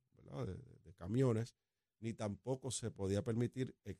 De, 0.84 0.93
camiones, 0.93 1.55
ni 2.01 2.13
tampoco 2.13 2.72
se 2.72 2.91
podía 2.91 3.24
permitir 3.24 3.74
eh, 3.86 3.96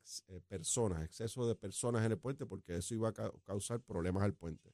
personas, 0.48 1.04
exceso 1.04 1.48
de 1.48 1.56
personas 1.56 2.06
en 2.06 2.12
el 2.12 2.18
puente, 2.18 2.46
porque 2.46 2.76
eso 2.76 2.94
iba 2.94 3.10
a 3.10 3.14
causar 3.44 3.82
problemas 3.82 4.24
al 4.24 4.34
puente. 4.34 4.74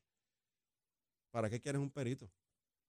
¿Para 1.31 1.49
qué 1.49 1.61
quieres 1.61 1.81
un 1.81 1.91
perito? 1.91 2.31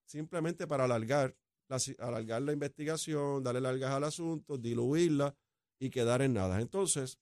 Simplemente 0.05 0.65
para 0.65 0.85
alargar 0.85 1.35
la, 1.67 1.77
alargar 1.99 2.41
la 2.41 2.53
investigación, 2.53 3.43
darle 3.43 3.61
largas 3.61 3.91
al 3.91 4.05
asunto, 4.05 4.57
diluirla 4.57 5.35
y 5.79 5.89
quedar 5.89 6.21
en 6.21 6.33
nada. 6.33 6.61
Entonces, 6.61 7.19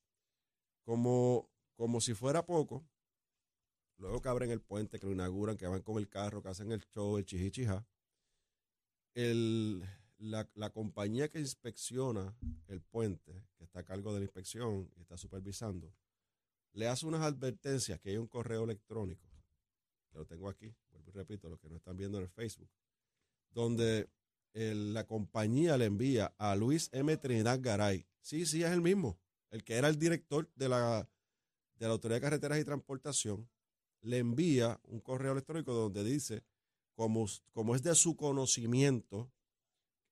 como 0.83 1.49
como 1.75 1.99
si 1.99 2.13
fuera 2.13 2.45
poco, 2.45 2.87
luego 3.97 4.21
que 4.21 4.29
abren 4.29 4.51
el 4.51 4.61
puente, 4.61 4.99
que 4.99 5.05
lo 5.05 5.13
inauguran, 5.13 5.57
que 5.57 5.67
van 5.67 5.81
con 5.81 5.97
el 5.97 6.09
carro, 6.09 6.41
que 6.41 6.49
hacen 6.49 6.71
el 6.71 6.81
show, 6.93 7.17
el 7.17 7.25
chichichija, 7.25 7.85
el, 9.13 9.83
la, 10.17 10.49
la, 10.55 10.71
compañía 10.71 11.29
que 11.29 11.39
inspecciona 11.39 12.35
el 12.67 12.81
puente, 12.81 13.45
que 13.57 13.63
está 13.63 13.79
a 13.79 13.85
cargo 13.85 14.13
de 14.13 14.19
la 14.19 14.25
inspección 14.25 14.91
y 14.95 15.01
está 15.01 15.17
supervisando, 15.17 15.93
le 16.73 16.87
hace 16.87 17.05
unas 17.05 17.21
advertencias 17.21 17.99
que 17.99 18.09
hay 18.09 18.17
un 18.17 18.27
correo 18.27 18.65
electrónico, 18.65 19.25
que 20.11 20.17
lo 20.17 20.25
tengo 20.25 20.49
aquí, 20.49 20.73
vuelvo 20.91 21.09
y 21.09 21.13
repito, 21.13 21.49
los 21.49 21.59
que 21.59 21.69
no 21.69 21.77
están 21.77 21.95
viendo 21.95 22.17
en 22.17 22.25
el 22.25 22.29
Facebook, 22.29 22.69
donde 23.51 24.09
la 24.53 25.05
compañía 25.05 25.77
le 25.77 25.85
envía 25.85 26.33
a 26.37 26.55
Luis 26.55 26.89
M. 26.93 27.15
Trinidad 27.17 27.59
Garay, 27.61 28.05
sí, 28.21 28.45
sí, 28.45 28.63
es 28.63 28.71
el 28.71 28.81
mismo, 28.81 29.17
el 29.51 29.63
que 29.63 29.75
era 29.75 29.87
el 29.87 29.97
director 29.97 30.49
de 30.55 30.69
la 30.69 31.09
de 31.77 31.87
la 31.87 31.93
Autoridad 31.93 32.17
de 32.17 32.21
Carreteras 32.21 32.59
y 32.59 32.63
Transportación 32.63 33.49
le 34.05 34.19
envía 34.19 34.79
un 34.83 34.99
correo 34.99 35.31
electrónico 35.31 35.73
donde 35.73 36.03
dice, 36.03 36.43
como, 36.93 37.27
como 37.51 37.75
es 37.75 37.83
de 37.83 37.95
su 37.95 38.15
conocimiento, 38.15 39.31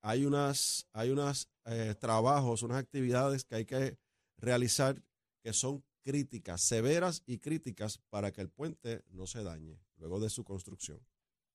hay 0.02 0.26
unas, 0.26 0.88
hay 0.92 1.12
unas 1.12 1.48
eh, 1.66 1.96
trabajos, 2.00 2.64
unas 2.64 2.78
actividades 2.78 3.46
que 3.46 3.56
hay 3.56 3.66
que 3.66 3.98
realizar 4.38 5.02
que 5.42 5.54
son 5.54 5.84
críticas, 6.02 6.62
severas 6.62 7.24
y 7.26 7.38
críticas 7.38 8.00
para 8.10 8.32
que 8.32 8.42
el 8.42 8.50
puente 8.50 9.04
no 9.12 9.28
se 9.28 9.44
dañe 9.44 9.80
luego 9.98 10.20
de 10.20 10.30
su 10.30 10.44
construcción, 10.44 11.00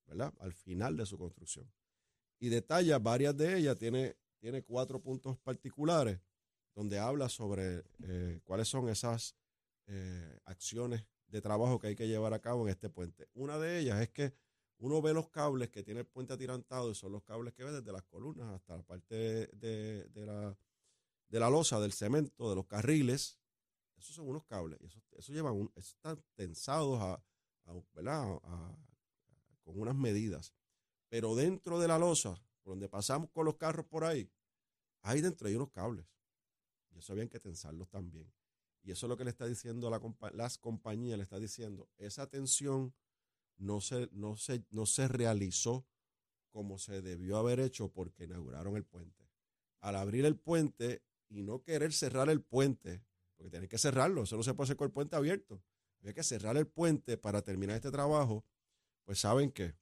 ¿verdad? 0.07 0.33
Al 0.38 0.54
final 0.54 0.97
de 0.97 1.07
su 1.07 1.18
construcción. 1.18 1.71
Y 2.38 2.49
detalla 2.49 2.99
varias 2.99 3.37
de 3.37 3.59
ellas, 3.59 3.76
tiene, 3.76 4.16
tiene 4.38 4.62
cuatro 4.62 5.02
puntos 5.02 5.38
particulares 5.38 6.21
donde 6.75 6.99
habla 6.99 7.28
sobre 7.28 7.83
eh, 8.04 8.40
cuáles 8.45 8.68
son 8.68 8.88
esas 8.88 9.35
eh, 9.87 10.38
acciones 10.45 11.04
de 11.28 11.40
trabajo 11.40 11.78
que 11.78 11.88
hay 11.88 11.97
que 11.97 12.08
llevar 12.08 12.35
a 12.35 12.40
cabo 12.40 12.66
en 12.66 12.70
este 12.70 12.90
puente. 12.90 13.28
Una 13.35 13.58
de 13.58 13.78
ellas 13.78 14.00
es 14.00 14.08
que 14.11 14.35
uno 14.78 15.02
ve 15.02 15.12
los 15.12 15.28
cables 15.28 15.70
que 15.70 15.82
tiene 15.82 16.00
el 16.00 16.06
puente 16.06 16.32
atirantado 16.32 16.90
y 16.90 16.94
son 16.94 17.12
los 17.12 17.23
cables 17.25 17.52
que 17.54 17.64
ve 17.64 17.73
desde 17.73 17.92
las 17.92 18.04
columnas 18.04 18.54
hasta 18.54 18.76
la 18.76 18.82
parte 18.82 19.14
de, 19.14 20.08
la, 20.14 20.56
de 21.28 21.40
la 21.40 21.50
losa, 21.50 21.80
del 21.80 21.92
cemento, 21.92 22.49
de 22.49 22.56
los 22.56 22.66
carriles. 22.66 23.38
Esos 23.97 24.14
son 24.14 24.28
unos 24.28 24.44
cables. 24.44 24.78
Y 24.80 24.87
eso, 24.87 25.32
llevan 25.32 25.54
un, 25.54 25.73
están 25.75 26.23
tensados 26.35 27.00
a, 27.00 27.23
con 29.64 29.80
unas 29.80 29.97
medidas. 29.97 30.54
Pero 31.08 31.35
dentro 31.35 31.80
de 31.80 31.88
la 31.88 31.99
losa, 31.99 32.40
donde 32.64 32.88
pasamos 32.88 33.30
con 33.30 33.44
los 33.44 33.56
carros 33.56 33.87
por 33.87 34.04
ahí, 34.04 34.30
ahí 35.02 35.20
dentro 35.20 35.49
hay 35.49 35.56
unos 35.56 35.70
cables. 35.70 36.06
Y 36.92 36.99
eso 36.99 37.12
habían 37.12 37.28
que 37.28 37.40
tensarlos 37.40 37.88
también. 37.88 38.32
Y 38.88 38.92
eso 38.92 39.04
es 39.04 39.11
lo 39.11 39.18
que 39.18 39.25
le 39.25 39.30
está 39.30 39.45
diciendo 39.45 39.90
la, 39.90 40.00
las 40.33 40.57
compañías, 40.57 41.18
le 41.18 41.23
está 41.23 41.38
diciendo, 41.38 41.90
esa 41.99 42.23
atención 42.23 42.95
no 43.59 43.83
se, 43.83 44.09
no, 44.12 44.38
se, 44.38 44.64
no 44.71 44.87
se 44.87 45.09
realizó 45.09 45.87
como 46.52 46.78
se 46.78 47.02
debió 47.02 47.37
haber 47.37 47.61
hecho 47.61 47.92
porque 47.92 48.25
inauguraron 48.25 48.78
el 48.78 48.87
puente. 48.87 49.28
Al 49.80 49.95
abrir 49.95 50.25
el 50.25 50.37
puente 50.37 51.02
y 51.28 51.42
no 51.42 51.62
querer 51.62 51.92
cerrar 51.92 52.30
el 52.30 52.40
puente, 52.40 53.04
porque 53.37 53.50
tienen 53.50 53.68
que 53.68 53.76
cerrarlo, 53.76 54.23
eso 54.23 54.38
no 54.38 54.42
se 54.42 54.54
puede 54.54 54.68
hacer 54.68 54.78
con 54.78 54.87
el 54.87 54.92
puente 54.92 55.16
abierto, 55.16 55.62
había 56.00 56.14
que 56.14 56.23
cerrar 56.23 56.57
el 56.57 56.66
puente 56.66 57.18
para 57.18 57.42
terminar 57.42 57.76
este 57.76 57.90
trabajo, 57.90 58.47
pues 59.04 59.21
saben 59.21 59.52
que 59.52 59.76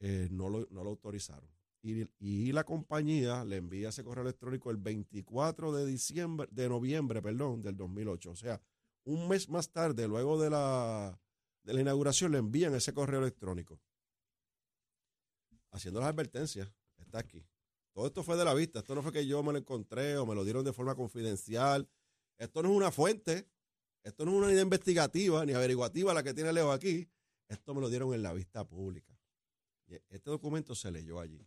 eh, 0.00 0.28
no, 0.30 0.50
lo, 0.50 0.68
no 0.70 0.84
lo 0.84 0.90
autorizaron 0.90 1.48
y, 1.82 2.52
la 2.52 2.64
compañía 2.64 3.44
le 3.44 3.56
envía 3.56 3.88
ese 3.88 4.04
correo 4.04 4.22
electrónico 4.22 4.70
el 4.70 4.76
24 4.76 5.72
de 5.72 5.86
diciembre, 5.86 6.48
de 6.50 6.68
noviembre, 6.68 7.20
perdón, 7.20 7.60
del 7.60 7.76
2008. 7.76 8.30
O 8.30 8.36
sea, 8.36 8.60
un 9.04 9.28
mes 9.28 9.48
más 9.48 9.70
tarde, 9.70 10.06
luego 10.06 10.40
de 10.40 10.50
la, 10.50 11.18
de 11.64 11.74
la 11.74 11.80
inauguración, 11.80 12.32
le 12.32 12.38
envían 12.38 12.74
ese 12.74 12.92
correo 12.94 13.20
electrónico 13.20 13.80
haciendo 15.72 16.00
las 16.00 16.10
advertencias. 16.10 16.70
está 16.98 17.18
aquí. 17.18 17.44
Todo 17.92 18.06
esto 18.06 18.22
fue 18.22 18.36
de 18.36 18.44
la 18.44 18.54
vista. 18.54 18.78
Esto 18.78 18.94
no 18.94 19.02
fue 19.02 19.12
que 19.12 19.26
yo 19.26 19.42
me 19.42 19.52
lo 19.52 19.58
encontré 19.58 20.16
o 20.16 20.24
me 20.24 20.34
lo 20.34 20.44
dieron 20.44 20.64
de 20.64 20.72
forma 20.72 20.94
confidencial. 20.94 21.88
Esto 22.38 22.62
no 22.62 22.70
es 22.70 22.76
una 22.76 22.92
fuente. 22.92 23.48
Esto 24.02 24.24
no 24.24 24.32
es 24.32 24.38
una 24.38 24.52
idea 24.52 24.62
investigativa 24.62 25.44
ni 25.44 25.52
averiguativa 25.52 26.14
la 26.14 26.22
que 26.22 26.32
tiene 26.32 26.52
Leo 26.52 26.72
aquí. 26.72 27.08
Esto 27.48 27.74
me 27.74 27.80
lo 27.80 27.90
dieron 27.90 28.14
en 28.14 28.22
la 28.22 28.32
vista 28.32 28.64
pública. 28.64 29.12
Este 30.08 30.30
documento 30.30 30.74
se 30.74 30.90
leyó 30.90 31.20
allí. 31.20 31.46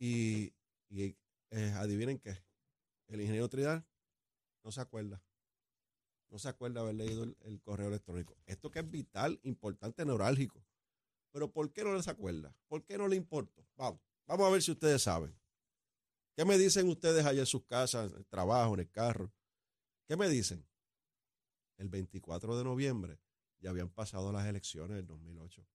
Y, 0.00 0.54
eh, 0.90 1.72
adivinen 1.76 2.18
qué. 2.18 2.42
El 3.06 3.20
ingeniero 3.20 3.48
Tridal 3.48 3.86
no 4.64 4.72
se 4.72 4.80
acuerda. 4.80 5.22
No 6.30 6.38
se 6.38 6.48
acuerda 6.48 6.80
haber 6.80 6.94
leído 6.94 7.24
el, 7.24 7.60
correo 7.60 7.88
electrónico. 7.88 8.36
Esto 8.46 8.70
que 8.70 8.78
es 8.78 8.90
vital, 8.90 9.38
importante, 9.42 10.04
neurálgico. 10.04 10.64
Pero 11.32 11.52
¿por 11.52 11.72
qué 11.72 11.84
no 11.84 11.94
les 11.94 12.08
acuerda? 12.08 12.56
¿Por 12.66 12.84
qué 12.84 12.96
no 12.96 13.08
le 13.08 13.16
importa? 13.16 13.62
Vamos, 13.76 14.00
vamos 14.26 14.46
a 14.46 14.50
ver 14.50 14.62
si 14.62 14.70
ustedes 14.70 15.02
saben. 15.02 15.36
¿Qué 16.34 16.44
me 16.44 16.56
dicen 16.56 16.88
ustedes 16.88 17.26
allá 17.26 17.40
en 17.40 17.46
sus 17.46 17.64
casas, 17.64 18.12
en 18.12 18.18
el 18.18 18.26
trabajo, 18.26 18.74
en 18.74 18.80
el 18.80 18.90
carro? 18.90 19.32
¿Qué 20.06 20.16
me 20.16 20.28
dicen? 20.28 20.66
El 21.76 21.88
24 21.88 22.56
de 22.56 22.64
noviembre 22.64 23.20
ya 23.58 23.70
habían 23.70 23.90
pasado 23.90 24.32
las 24.32 24.46
elecciones 24.46 24.96
del 24.96 25.06
2008. 25.06 25.66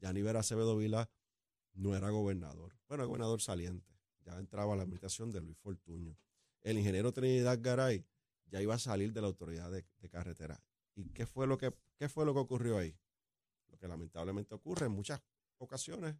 Ya 0.00 0.10
Aníbal 0.10 0.36
Acevedo 0.36 0.76
Vila 0.76 1.08
no 1.74 1.96
era 1.96 2.10
gobernador. 2.10 2.76
Bueno, 2.88 3.06
gobernador 3.06 3.40
saliente. 3.40 3.94
Ya 4.24 4.38
entraba 4.38 4.76
la 4.76 4.82
administración 4.82 5.30
de 5.30 5.40
Luis 5.40 5.58
Fortuño. 5.58 6.16
El 6.62 6.78
ingeniero 6.78 7.12
Trinidad 7.12 7.58
Garay 7.60 8.04
ya 8.46 8.60
iba 8.60 8.74
a 8.74 8.78
salir 8.78 9.12
de 9.12 9.20
la 9.20 9.28
autoridad 9.28 9.70
de, 9.70 9.84
carretera. 10.10 10.62
¿Y 10.94 11.10
qué 11.10 11.26
fue, 11.26 11.46
lo 11.46 11.56
que, 11.56 11.72
qué 11.96 12.08
fue 12.08 12.26
lo 12.26 12.34
que 12.34 12.40
ocurrió 12.40 12.78
ahí? 12.78 12.96
Lo 13.68 13.78
que 13.78 13.88
lamentablemente 13.88 14.54
ocurre 14.54 14.86
en 14.86 14.92
muchas 14.92 15.20
ocasiones 15.58 16.16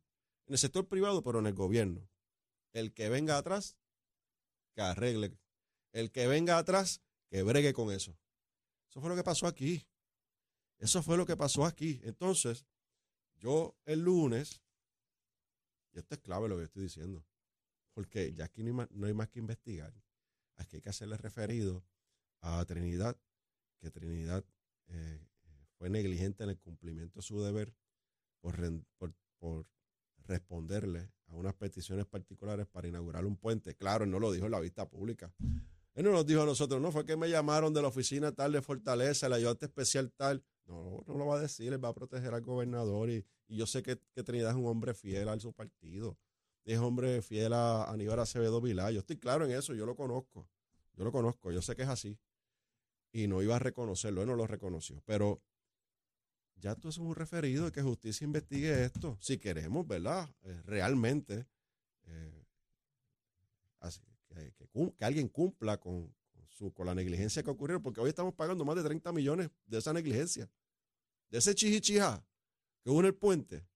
en 0.46 0.54
el 0.54 0.58
sector 0.58 0.88
privado, 0.88 1.22
pero 1.22 1.38
en 1.38 1.46
el 1.46 1.54
gobierno. 1.54 2.08
El 2.72 2.92
que 2.92 3.08
venga 3.08 3.36
atrás, 3.36 3.76
que 4.74 4.82
arregle. 4.82 5.38
El 5.92 6.10
que 6.10 6.26
venga 6.26 6.58
atrás, 6.58 7.02
que 7.28 7.42
bregue 7.42 7.72
con 7.72 7.92
eso. 7.92 8.16
Eso 8.88 9.00
fue 9.00 9.10
lo 9.10 9.16
que 9.16 9.24
pasó 9.24 9.46
aquí. 9.46 9.86
Eso 10.78 11.02
fue 11.02 11.16
lo 11.16 11.26
que 11.26 11.36
pasó 11.36 11.64
aquí. 11.64 12.00
Entonces, 12.02 12.64
yo 13.36 13.76
el 13.84 14.00
lunes, 14.00 14.62
y 15.92 15.98
esto 15.98 16.14
es 16.14 16.20
clave 16.20 16.48
lo 16.48 16.56
que 16.56 16.64
estoy 16.64 16.84
diciendo, 16.84 17.24
porque 17.94 18.32
ya 18.34 18.44
aquí 18.44 18.62
no 18.62 18.68
hay 18.68 18.74
más, 18.74 18.90
no 18.90 19.06
hay 19.06 19.14
más 19.14 19.28
que 19.28 19.38
investigar. 19.38 19.92
Aquí 20.56 20.76
hay 20.76 20.82
que 20.82 20.90
hacerle 20.90 21.16
referido 21.16 21.84
a 22.40 22.64
Trinidad, 22.64 23.16
que 23.78 23.90
Trinidad 23.90 24.44
eh, 24.88 25.26
fue 25.78 25.88
negligente 25.88 26.44
en 26.44 26.50
el 26.50 26.58
cumplimiento 26.58 27.20
de 27.20 27.22
su 27.22 27.42
deber 27.42 27.74
por, 28.40 28.56
por, 29.38 29.66
responderle 30.24 31.10
a 31.26 31.34
unas 31.34 31.54
peticiones 31.54 32.06
particulares 32.06 32.66
para 32.66 32.86
inaugurar 32.86 33.24
un 33.24 33.36
puente. 33.36 33.74
Claro, 33.74 34.04
él 34.04 34.10
no 34.10 34.20
lo 34.20 34.30
dijo 34.30 34.46
en 34.46 34.52
la 34.52 34.60
vista 34.60 34.88
pública. 34.88 35.34
Él 35.94 36.04
no 36.04 36.12
nos 36.12 36.26
dijo 36.26 36.42
a 36.42 36.46
nosotros, 36.46 36.80
no, 36.80 36.92
fue 36.92 37.04
que 37.04 37.16
me 37.16 37.28
llamaron 37.28 37.74
de 37.74 37.82
la 37.82 37.88
oficina 37.88 38.32
tal 38.32 38.52
de 38.52 38.62
Fortaleza, 38.62 39.26
el 39.26 39.32
ayudante 39.32 39.66
especial 39.66 40.12
tal. 40.12 40.44
No, 40.66 41.02
no 41.06 41.18
lo 41.18 41.26
va 41.26 41.36
a 41.36 41.40
decir, 41.40 41.72
él 41.72 41.84
va 41.84 41.88
a 41.88 41.94
proteger 41.94 42.32
al 42.32 42.42
gobernador 42.42 43.10
y, 43.10 43.26
yo 43.48 43.66
sé 43.66 43.82
que, 43.82 43.96
Trinidad 43.96 44.50
es 44.50 44.56
un 44.56 44.66
hombre 44.66 44.94
fiel 44.94 45.28
a 45.28 45.38
su 45.40 45.52
partido, 45.52 46.16
es 46.64 46.78
hombre 46.78 47.22
fiel 47.22 47.52
a 47.52 47.90
Aníbal 47.90 48.20
Acevedo 48.20 48.60
Vilá. 48.60 48.92
Yo 48.92 49.00
estoy 49.00 49.16
claro 49.16 49.44
en 49.44 49.50
eso, 49.50 49.74
yo 49.74 49.84
lo 49.86 49.96
conozco, 49.96 50.48
yo 50.94 51.04
lo 51.04 51.10
conozco, 51.10 51.50
yo 51.50 51.60
sé 51.60 51.74
que 51.74 51.82
es 51.82 51.88
así 51.88 52.18
y 53.12 53.26
no 53.26 53.42
iba 53.42 53.56
a 53.56 53.58
reconocerlo, 53.58 54.22
él 54.22 54.28
no 54.28 54.36
lo 54.36 54.46
reconoció. 54.46 55.02
Pero 55.04 55.42
ya 56.56 56.74
tú 56.74 56.88
es 56.88 56.98
un 56.98 57.14
referido 57.14 57.64
de 57.64 57.72
que 57.72 57.82
justicia 57.82 58.24
investigue 58.24 58.84
esto, 58.84 59.16
si 59.20 59.38
queremos, 59.38 59.86
¿verdad? 59.86 60.28
Eh, 60.42 60.62
realmente 60.64 61.46
eh, 62.04 62.46
que, 64.34 65.04
alguien 65.04 65.28
cumpla 65.28 65.78
con, 65.78 66.14
su, 66.48 66.72
con 66.72 66.86
la 66.86 66.94
negligencia 66.94 67.42
que 67.42 67.50
ocurrió, 67.50 67.82
porque 67.82 68.00
hoy 68.00 68.08
estamos 68.08 68.34
pagando 68.34 68.64
más 68.64 68.76
de 68.76 68.82
30 68.82 69.12
millones 69.12 69.50
de 69.66 69.78
esa 69.78 69.92
negligencia, 69.92 70.50
de 71.30 71.38
ese 71.38 71.54
chihichija 71.54 72.24
que 72.82 72.90
en 72.90 73.04
el 73.04 73.14
puente. 73.14 73.66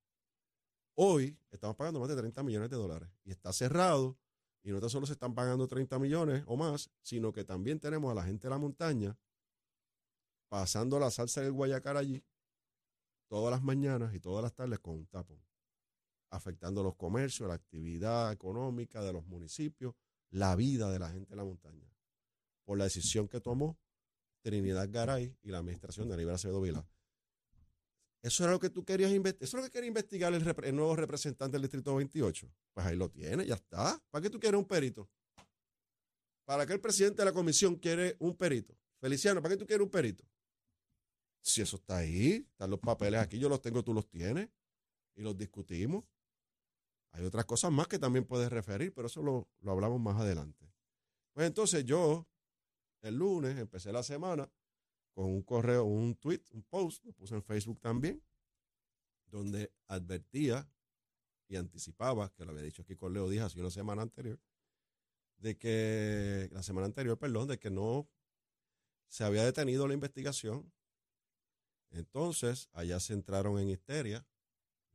Hoy 0.95 1.37
estamos 1.51 1.77
pagando 1.77 2.01
más 2.01 2.09
de 2.09 2.17
30 2.17 2.43
millones 2.43 2.71
de 2.71 2.77
dólares 2.77 3.09
y 3.25 3.31
está 3.31 3.53
cerrado 3.53 4.17
y 4.62 4.71
no 4.71 4.88
solo 4.88 5.07
se 5.07 5.12
están 5.12 5.35
pagando 5.35 5.67
30 5.67 5.99
millones 5.99 6.43
o 6.47 6.57
más, 6.57 6.90
sino 7.03 7.33
que 7.33 7.45
también 7.45 7.81
tenemos 7.81 8.11
a 8.11 8.14
la 8.14 8.25
gente 8.25 8.47
de 8.47 8.51
la 8.51 8.59
montaña 8.59 9.19
pasando 10.49 10.99
la 10.99 11.11
salsa 11.11 11.43
del 11.43 11.53
Guayacar 11.53 11.97
allí 11.97 12.25
todas 13.29 13.51
las 13.51 13.62
mañanas 13.62 14.14
y 14.14 14.21
todas 14.21 14.43
las 14.43 14.55
tardes 14.55 14.79
con 14.79 14.95
un 14.95 15.07
tapón, 15.07 15.43
afectando 16.31 16.83
los 16.83 16.95
comercios, 16.95 17.49
la 17.49 17.55
actividad 17.55 18.33
económica 18.33 19.03
de 19.03 19.12
los 19.12 19.27
municipios, 19.27 19.95
la 20.35 20.57
vida 20.57 20.90
de 20.90 20.99
la 20.99 21.11
gente 21.11 21.31
de 21.31 21.37
la 21.37 21.44
montaña, 21.44 21.88
por 22.64 22.77
la 22.77 22.85
decisión 22.85 23.29
que 23.29 23.40
tomó 23.40 23.79
Trinidad 24.42 24.88
Garay 24.90 25.37
y 25.42 25.51
la 25.51 25.59
administración 25.59 26.09
de 26.09 26.14
Aníbal 26.14 26.35
Acevedo 26.35 26.61
Vila. 26.61 26.87
Eso 28.20 28.42
era 28.42 28.53
lo 28.53 28.59
que 28.59 28.68
tú 28.70 28.85
querías 28.85 29.12
investigar. 29.12 29.44
Eso 29.44 29.57
es 29.57 29.62
lo 29.62 29.68
que 29.68 29.73
quería 29.73 29.88
investigar 29.88 30.35
el, 30.35 30.75
nuevo 30.75 30.97
representante 30.97 31.53
del 31.53 31.62
Distrito 31.62 31.94
28. 31.94 32.51
Pues 32.73 32.87
ahí 32.87 32.97
lo 32.97 33.11
tiene, 33.11 33.47
ya 33.47 33.55
está. 33.55 34.03
¿Para 34.11 34.23
qué 34.23 34.31
tú 34.31 34.40
quieres 34.40 34.59
un 34.59 34.66
perito? 34.66 35.09
¿Para 36.44 36.66
qué 36.66 36.73
el 36.73 36.81
presidente 36.81 37.23
de 37.23 37.27
la 37.27 37.33
comisión 37.33 37.77
quiere 37.77 38.16
un 38.18 38.37
perito? 38.37 38.77
Feliciano, 39.01 39.40
¿para 39.40 39.55
qué 39.55 39.59
tú 39.59 39.66
quieres 39.66 39.85
un 39.85 39.90
perito? 39.90 40.25
Si 41.42 41.62
eso 41.62 41.77
está 41.77 41.99
ahí, 41.99 42.47
están 42.51 42.70
los 42.70 42.81
papeles 42.81 43.20
aquí, 43.20 43.38
yo 43.38 43.49
los 43.49 43.61
tengo, 43.61 43.85
tú 43.85 43.94
los 43.94 44.09
tienes 44.09 44.49
y 45.14 45.23
los 45.23 45.37
discutimos. 45.37 46.05
Hay 47.14 47.24
otras 47.24 47.44
cosas 47.44 47.72
más 47.72 47.88
que 47.88 47.98
también 47.98 48.24
puedes 48.24 48.50
referir, 48.50 48.92
pero 48.92 49.07
eso 49.07 49.22
lo, 49.22 49.48
lo 49.61 49.72
hablamos 49.72 50.00
más 50.00 50.20
adelante. 50.20 50.70
Pues 51.33 51.46
entonces 51.46 51.85
yo, 51.85 52.29
el 53.03 53.16
lunes, 53.16 53.59
empecé 53.59 53.92
la 53.92 54.03
semana 54.03 54.50
con 55.12 55.27
un 55.27 55.42
correo, 55.42 55.85
un 55.85 56.16
tweet, 56.16 56.42
un 56.53 56.62
post, 56.64 57.05
lo 57.05 57.12
puse 57.12 57.35
en 57.35 57.42
Facebook 57.42 57.81
también, 57.81 58.22
donde 59.27 59.72
advertía 59.87 60.68
y 61.48 61.57
anticipaba, 61.57 62.33
que 62.35 62.44
lo 62.44 62.50
había 62.50 62.64
dicho 62.64 62.83
aquí 62.83 62.96
con 62.96 63.12
Leo 63.12 63.29
Díaz 63.29 63.46
hace 63.46 63.61
una 63.61 63.70
semana 63.70 64.03
anterior, 64.03 64.38
de 65.38 65.57
que, 65.57 66.48
la 66.53 66.62
semana 66.62 66.87
anterior, 66.87 67.18
perdón, 67.18 67.48
de 67.48 67.59
que 67.59 67.70
no 67.70 68.09
se 69.09 69.24
había 69.24 69.44
detenido 69.44 69.87
la 69.87 69.94
investigación 69.94 70.72
entonces, 71.94 72.68
allá 72.72 72.98
se 72.98 73.12
entraron 73.12 73.59
en 73.59 73.68
histeria, 73.68 74.27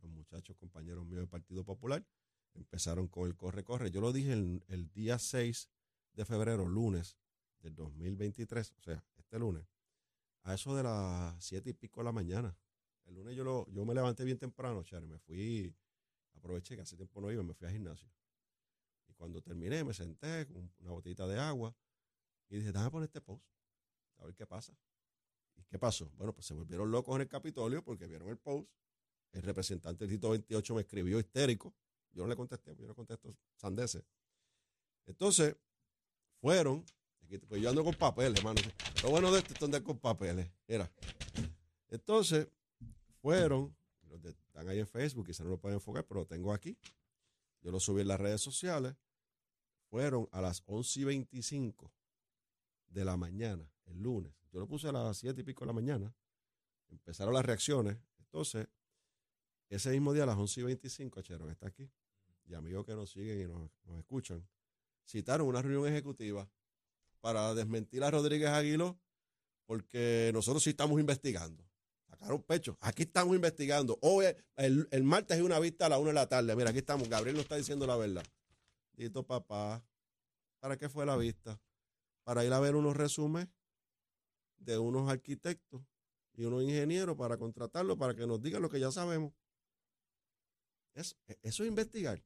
los 0.01 0.12
muchachos, 0.12 0.55
compañeros 0.57 1.05
míos 1.05 1.21
del 1.21 1.29
Partido 1.29 1.63
Popular, 1.63 2.05
empezaron 2.53 3.07
con 3.07 3.27
el 3.27 3.35
corre-corre. 3.35 3.91
Yo 3.91 4.01
lo 4.01 4.12
dije 4.12 4.33
el, 4.33 4.91
día 4.93 5.19
6 5.19 5.69
de 6.13 6.25
febrero, 6.25 6.67
lunes 6.67 7.17
del 7.59 7.75
2023, 7.75 8.73
o 8.77 8.81
sea, 8.81 9.03
este 9.17 9.39
lunes, 9.39 9.65
a 10.43 10.53
eso 10.53 10.75
de 10.75 10.83
las 10.83 11.43
siete 11.43 11.69
y 11.69 11.73
pico 11.73 12.01
de 12.01 12.05
la 12.05 12.12
mañana. 12.12 12.57
El 13.05 13.15
lunes 13.15 13.35
yo, 13.35 13.43
lo, 13.43 13.67
yo 13.69 13.85
me 13.85 13.93
levanté 13.93 14.23
bien 14.23 14.38
temprano, 14.38 14.83
Char, 14.83 15.05
me 15.05 15.17
fui, 15.19 15.73
aproveché 16.33 16.75
que 16.75 16.81
hace 16.81 16.95
tiempo 16.95 17.19
no 17.21 17.31
iba, 17.31 17.43
me 17.43 17.53
fui 17.53 17.67
al 17.67 17.73
gimnasio. 17.73 18.09
Y 19.07 19.13
cuando 19.13 19.41
terminé, 19.41 19.83
me 19.83 19.93
senté 19.93 20.47
con 20.47 20.71
una 20.79 20.91
botita 20.91 21.27
de 21.27 21.39
agua 21.39 21.75
y 22.49 22.57
dije, 22.57 22.71
déjame 22.71 22.91
poner 22.91 23.07
este 23.07 23.21
post, 23.21 23.43
a 24.17 24.25
ver 24.25 24.35
qué 24.35 24.45
pasa. 24.45 24.73
¿Y 25.55 25.63
qué 25.65 25.77
pasó? 25.77 26.09
Bueno, 26.15 26.33
pues 26.33 26.45
se 26.45 26.53
volvieron 26.53 26.89
locos 26.89 27.15
en 27.15 27.21
el 27.21 27.27
Capitolio 27.27 27.83
porque 27.83 28.07
vieron 28.07 28.29
el 28.29 28.38
post. 28.38 28.69
El 29.32 29.44
representante 29.44 30.06
del 30.06 30.15
Tito 30.15 30.30
28 30.32 30.76
me 30.76 30.82
escribió 30.82 31.20
histérico. 31.20 31.74
Yo 32.12 32.24
no 32.24 32.30
le 32.30 32.36
contesté, 32.36 32.76
yo 32.76 32.88
no 32.88 32.96
contesto 32.96 33.36
sandeces. 33.56 34.04
Entonces, 35.06 35.56
fueron, 36.42 36.84
pues 37.48 37.62
yo 37.62 37.70
ando 37.70 37.84
con 37.84 37.94
papeles, 37.94 38.39
hermano. 38.39 38.62
Lo 39.04 39.10
bueno 39.12 39.32
de 39.32 39.39
esto 39.39 39.54
es 39.54 39.63
andar 39.63 39.84
con 39.84 40.00
papeles. 40.00 40.50
Era. 40.68 40.92
Entonces, 41.89 42.48
fueron, 43.22 43.76
los 44.08 44.24
están 44.26 44.68
ahí 44.68 44.80
en 44.80 44.88
Facebook, 44.88 45.28
quizás 45.28 45.46
no 45.46 45.52
lo 45.52 45.60
pueden 45.60 45.78
enfocar, 45.78 46.06
pero 46.06 46.22
lo 46.22 46.26
tengo 46.26 46.52
aquí. 46.52 46.78
Yo 47.62 47.72
lo 47.72 47.80
subí 47.80 48.02
en 48.02 48.08
las 48.08 48.20
redes 48.20 48.42
sociales. 48.42 48.96
Fueron 49.89 50.28
a 50.32 50.42
las 50.42 50.63
11 50.65 51.00
y 51.00 51.04
25 51.04 51.92
de 52.88 53.06
la 53.06 53.18
mañana, 53.18 53.72
el 53.86 54.02
lunes, 54.02 54.34
yo 54.52 54.60
lo 54.60 54.68
puse 54.68 54.88
a 54.88 54.92
las 54.92 55.18
siete 55.18 55.42
y 55.42 55.44
pico 55.44 55.63
de 55.63 55.68
la 55.68 55.74
mañana. 55.74 56.13
Empezaron 56.89 57.34
las 57.34 57.46
reacciones. 57.46 57.98
Entonces, 58.18 58.68
ese 59.75 59.91
mismo 59.91 60.13
día 60.13 60.23
a 60.23 60.25
las 60.25 60.38
11 60.38 60.62
y 60.62 60.63
25, 60.63 61.21
Cheron 61.21 61.49
está 61.49 61.67
aquí, 61.67 61.89
y 62.45 62.55
amigos 62.55 62.86
que 62.86 62.95
nos 62.95 63.12
siguen 63.12 63.41
y 63.41 63.45
nos, 63.45 63.69
escuchan, 63.99 64.47
citaron 65.05 65.47
una 65.47 65.62
reunión 65.62 65.88
ejecutiva 65.88 66.49
para 67.21 67.53
desmentir 67.53 68.03
a 68.03 68.12
Rodríguez 68.12 68.49
Aguilo, 68.49 68.99
porque 69.65 70.32
nosotros 70.34 70.63
sí 70.63 70.71
estamos 70.71 70.99
investigando. 70.99 71.63
Sacaron 72.10 72.41
pecho. 72.41 72.75
Aquí 72.82 73.03
estamos 73.03 73.36
investigando. 73.36 73.99
Hoy, 74.01 74.25
el, 74.55 75.03
martes 75.03 75.38
hay 75.38 75.43
una 75.43 75.60
vista 75.60 75.86
a 75.86 75.89
la 75.89 75.99
una 75.99 76.10
de 76.10 76.15
la 76.15 76.27
tarde. 76.27 76.55
Mira, 76.55 76.71
aquí 76.71 76.79
estamos. 76.79 77.08
Gabriel 77.08 77.36
nos 77.36 77.43
está 77.43 77.55
diciendo 77.55 77.86
la 77.86 77.95
verdad. 77.95 78.25
Dito 78.93 79.23
papá, 79.27 79.86
¿para 80.60 80.75
qué 80.77 80.89
fue 80.89 81.05
la 81.05 81.15
vista? 81.15 81.62
Para 82.23 82.43
ir 82.43 82.51
a 82.51 82.60
ver 82.60 82.75
unos 82.75 82.97
resúmenes 82.97 83.47
de 84.58 84.77
unos 84.79 85.10
arquitectos 85.10 85.82
y 86.34 86.45
unos 86.45 86.63
ingenieros 86.63 87.15
para 87.15 87.38
contratarlos 87.38 87.97
para 87.97 88.15
que 88.15 88.25
nos 88.25 88.41
digan 88.41 88.62
lo 88.62 88.69
que 88.69 88.79
ya 88.79 88.91
sabemos. 88.91 89.34
Eso, 90.93 91.15
eso 91.41 91.63
es 91.63 91.69
investigar. 91.69 92.23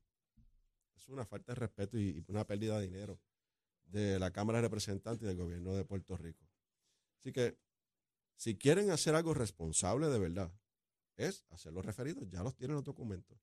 es 0.96 1.08
una 1.10 1.26
falta 1.26 1.54
de 1.54 1.60
respeto 1.60 1.98
y, 1.98 2.24
y 2.28 2.32
una 2.32 2.46
pérdida 2.46 2.80
de 2.80 2.88
dinero 2.88 3.20
de 3.86 4.20
la 4.20 4.32
Cámara 4.32 4.60
de 4.60 4.64
Representantes 4.64 5.24
y 5.24 5.28
del 5.28 5.38
gobierno 5.38 5.74
de 5.74 5.86
Puerto 5.86 6.18
Rico. 6.18 6.48
Así 7.20 7.32
que, 7.32 7.58
si 8.36 8.58
quieren 8.58 8.90
hacer 8.90 9.16
algo 9.16 9.34
responsable 9.34 10.08
de 10.08 10.20
verdad, 10.20 10.52
es 11.16 11.46
hacer 11.50 11.74
los 11.74 11.86
referidos, 11.86 12.28
ya 12.30 12.44
los 12.44 12.56
tienen 12.56 12.76
los 12.76 12.84
documentos. 12.84 13.38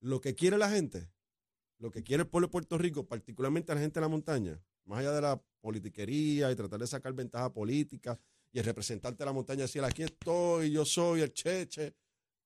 Lo 0.00 0.20
que 0.20 0.34
quiere 0.34 0.58
la 0.58 0.68
gente, 0.68 1.08
lo 1.78 1.90
que 1.90 2.02
quiere 2.02 2.24
el 2.24 2.28
pueblo 2.28 2.48
de 2.48 2.52
Puerto 2.52 2.78
Rico, 2.78 3.06
particularmente 3.06 3.74
la 3.74 3.80
gente 3.80 4.00
de 4.00 4.02
la 4.02 4.08
montaña, 4.08 4.60
más 4.84 4.98
allá 4.98 5.12
de 5.12 5.22
la 5.22 5.42
politiquería 5.60 6.50
y 6.50 6.56
tratar 6.56 6.80
de 6.80 6.86
sacar 6.86 7.12
ventaja 7.14 7.52
política 7.52 8.18
y 8.52 8.58
el 8.58 8.64
representante 8.64 9.18
de 9.18 9.24
la 9.26 9.32
montaña 9.32 9.62
decir, 9.62 9.82
aquí 9.82 10.02
estoy, 10.02 10.70
yo 10.72 10.84
soy 10.84 11.22
el 11.22 11.32
cheche. 11.32 11.94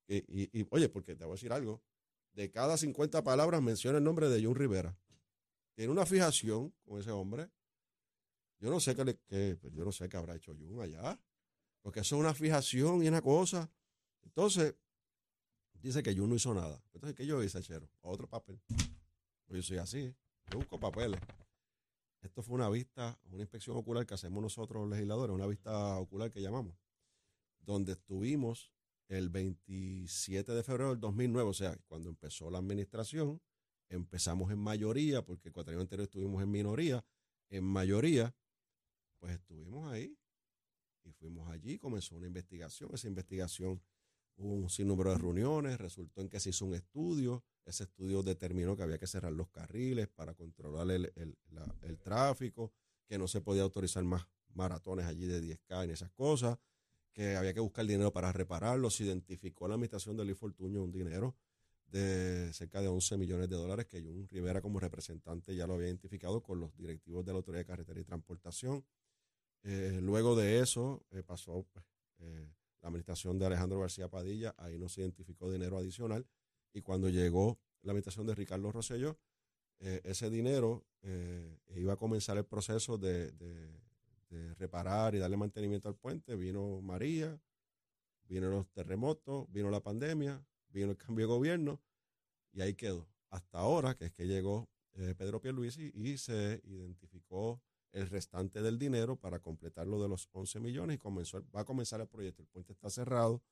Y, 0.08 0.66
oye, 0.70 0.88
porque 0.88 1.14
te 1.14 1.24
voy 1.24 1.32
a 1.32 1.36
decir 1.36 1.52
algo, 1.52 1.82
de 2.32 2.50
cada 2.50 2.76
50 2.76 3.22
palabras 3.22 3.60
menciona 3.60 3.98
el 3.98 4.04
nombre 4.04 4.28
de 4.28 4.42
John 4.42 4.54
Rivera. 4.54 4.96
Tiene 5.74 5.92
una 5.92 6.06
fijación 6.06 6.74
con 6.86 6.98
ese 6.98 7.10
hombre. 7.10 7.50
Yo 8.58 8.70
no 8.70 8.80
sé 8.80 8.96
qué, 8.96 9.04
le, 9.04 9.14
pues 9.56 9.72
yo 9.74 9.84
no 9.84 9.92
sé 9.92 10.08
qué 10.08 10.16
habrá 10.16 10.34
hecho 10.34 10.54
Jun 10.54 10.80
allá, 10.80 11.20
porque 11.82 12.00
eso 12.00 12.16
es 12.16 12.20
una 12.20 12.34
fijación 12.34 13.04
y 13.04 13.08
una 13.08 13.22
cosa. 13.22 13.70
Entonces, 14.22 14.74
dice 15.74 16.02
que 16.02 16.16
Jun 16.16 16.30
no 16.30 16.36
hizo 16.36 16.52
nada. 16.54 16.82
Entonces, 16.94 17.14
¿qué 17.14 17.26
yo 17.26 17.42
hice, 17.42 17.60
Chero? 17.62 17.88
Otro 18.00 18.26
papel. 18.26 18.60
Pues 19.46 19.58
yo 19.58 19.62
soy 19.62 19.78
así, 19.78 20.14
yo 20.50 20.58
busco 20.58 20.80
papeles. 20.80 21.20
Esto 22.22 22.42
fue 22.42 22.56
una 22.56 22.68
vista, 22.68 23.18
una 23.30 23.42
inspección 23.42 23.76
ocular 23.76 24.04
que 24.04 24.14
hacemos 24.14 24.42
nosotros 24.42 24.82
los 24.82 24.90
legisladores, 24.90 25.34
una 25.34 25.46
vista 25.46 25.96
ocular 25.98 26.30
que 26.30 26.42
llamamos, 26.42 26.74
donde 27.60 27.92
estuvimos 27.92 28.72
el 29.08 29.30
27 29.30 30.52
de 30.52 30.62
febrero 30.62 30.90
del 30.90 31.00
2009, 31.00 31.50
o 31.50 31.54
sea, 31.54 31.76
cuando 31.86 32.08
empezó 32.08 32.50
la 32.50 32.58
administración, 32.58 33.40
empezamos 33.88 34.50
en 34.52 34.58
mayoría, 34.58 35.24
porque 35.24 35.48
el 35.48 35.52
cuatrienio 35.52 35.82
anterior 35.82 36.04
estuvimos 36.04 36.42
en 36.42 36.50
minoría, 36.50 37.04
en 37.50 37.64
mayoría, 37.64 38.34
pues 39.18 39.32
estuvimos 39.34 39.90
ahí 39.90 40.16
y 41.04 41.12
fuimos 41.12 41.48
allí, 41.50 41.78
comenzó 41.78 42.16
una 42.16 42.26
investigación, 42.26 42.90
esa 42.92 43.08
investigación 43.08 43.82
hubo 44.36 44.54
un 44.54 44.70
sinnúmero 44.70 45.10
de 45.10 45.18
reuniones, 45.18 45.78
resultó 45.78 46.20
en 46.20 46.28
que 46.28 46.38
se 46.38 46.50
hizo 46.50 46.64
un 46.64 46.74
estudio, 46.74 47.44
ese 47.64 47.84
estudio 47.84 48.22
determinó 48.22 48.76
que 48.76 48.82
había 48.82 48.98
que 48.98 49.06
cerrar 49.06 49.32
los 49.32 49.48
carriles 49.48 50.08
para 50.08 50.34
controlar 50.34 50.90
el, 50.90 51.98
tráfico, 52.02 52.72
que 53.06 53.18
no 53.18 53.26
se 53.26 53.40
podía 53.40 53.62
autorizar 53.62 54.04
más 54.04 54.26
maratones 54.54 55.06
allí 55.06 55.26
de 55.26 55.42
10K 55.42 55.84
en 55.84 55.90
esas 55.90 56.10
cosas, 56.12 56.58
había 57.18 57.52
que 57.52 57.60
buscar 57.60 57.84
dinero 57.84 58.12
para 58.12 58.32
repararlos. 58.32 58.96
Se 58.96 59.04
identificó 59.04 59.66
la 59.66 59.74
administración 59.74 60.16
de 60.16 60.24
Luis 60.24 60.38
Fortuño 60.38 60.82
un 60.82 60.92
dinero 60.92 61.36
de 61.90 62.52
cerca 62.52 62.80
de 62.80 62.88
11 62.88 63.16
millones 63.16 63.48
de 63.48 63.56
dólares 63.56 63.86
que 63.86 64.02
Jun 64.02 64.28
Rivera 64.28 64.60
como 64.60 64.78
representante 64.78 65.54
ya 65.54 65.66
lo 65.66 65.74
había 65.74 65.88
identificado 65.88 66.42
con 66.42 66.60
los 66.60 66.76
directivos 66.76 67.24
de 67.24 67.32
la 67.32 67.38
Autoridad 67.38 67.62
de 67.62 67.66
Carretera 67.66 68.00
y 68.00 68.04
Transportación. 68.04 68.84
Eh, 69.62 69.98
luego 70.02 70.36
de 70.36 70.60
eso 70.60 71.04
eh, 71.10 71.22
pasó 71.22 71.66
pues, 71.72 71.84
eh, 72.18 72.48
la 72.82 72.88
administración 72.88 73.38
de 73.38 73.46
Alejandro 73.46 73.80
García 73.80 74.08
Padilla, 74.08 74.54
ahí 74.58 74.78
no 74.78 74.88
se 74.88 75.00
identificó 75.00 75.50
dinero 75.50 75.78
adicional 75.78 76.26
y 76.72 76.82
cuando 76.82 77.08
llegó 77.08 77.58
la 77.82 77.92
administración 77.92 78.26
de 78.26 78.34
Ricardo 78.34 78.70
Rosselló, 78.70 79.18
ese 79.80 80.28
dinero 80.28 80.84
iba 81.76 81.92
a 81.92 81.96
comenzar 81.96 82.36
el 82.36 82.44
proceso 82.44 82.98
de, 82.98 83.32
reparar 84.56 85.14
y 85.14 85.18
darle 85.18 85.36
mantenimiento 85.36 85.88
al 85.88 85.96
puente. 85.96 86.36
Vino 86.36 86.80
María, 86.80 87.40
vino 88.28 88.50
los 88.50 88.68
terremotos, 88.70 89.50
vino 89.50 89.70
la 89.70 89.80
pandemia, 89.80 90.44
vino 90.68 90.90
el 90.90 90.96
cambio 90.98 91.26
de 91.26 91.32
gobierno 91.32 91.80
y 92.52 92.60
ahí 92.60 92.74
quedó. 92.74 93.08
Hasta 93.30 93.58
ahora, 93.58 93.94
que 93.94 94.06
es 94.06 94.12
que 94.12 94.26
llegó 94.26 94.68
eh, 94.94 95.14
Pedro 95.16 95.40
Pierluisi 95.40 95.92
y 95.94 96.18
se 96.18 96.60
identificó 96.64 97.62
el 97.92 98.08
restante 98.08 98.62
del 98.62 98.78
dinero 98.78 99.16
para 99.16 99.38
completar 99.38 99.86
lo 99.86 100.00
de 100.02 100.08
los 100.08 100.28
11 100.32 100.60
millones 100.60 100.96
y 100.96 100.98
comenzó, 100.98 101.42
va 101.54 101.60
a 101.60 101.64
comenzar 101.64 102.00
el 102.00 102.08
proyecto. 102.08 102.42
El 102.42 102.48
puente 102.48 102.72
está 102.72 102.90
cerrado, 102.90 103.42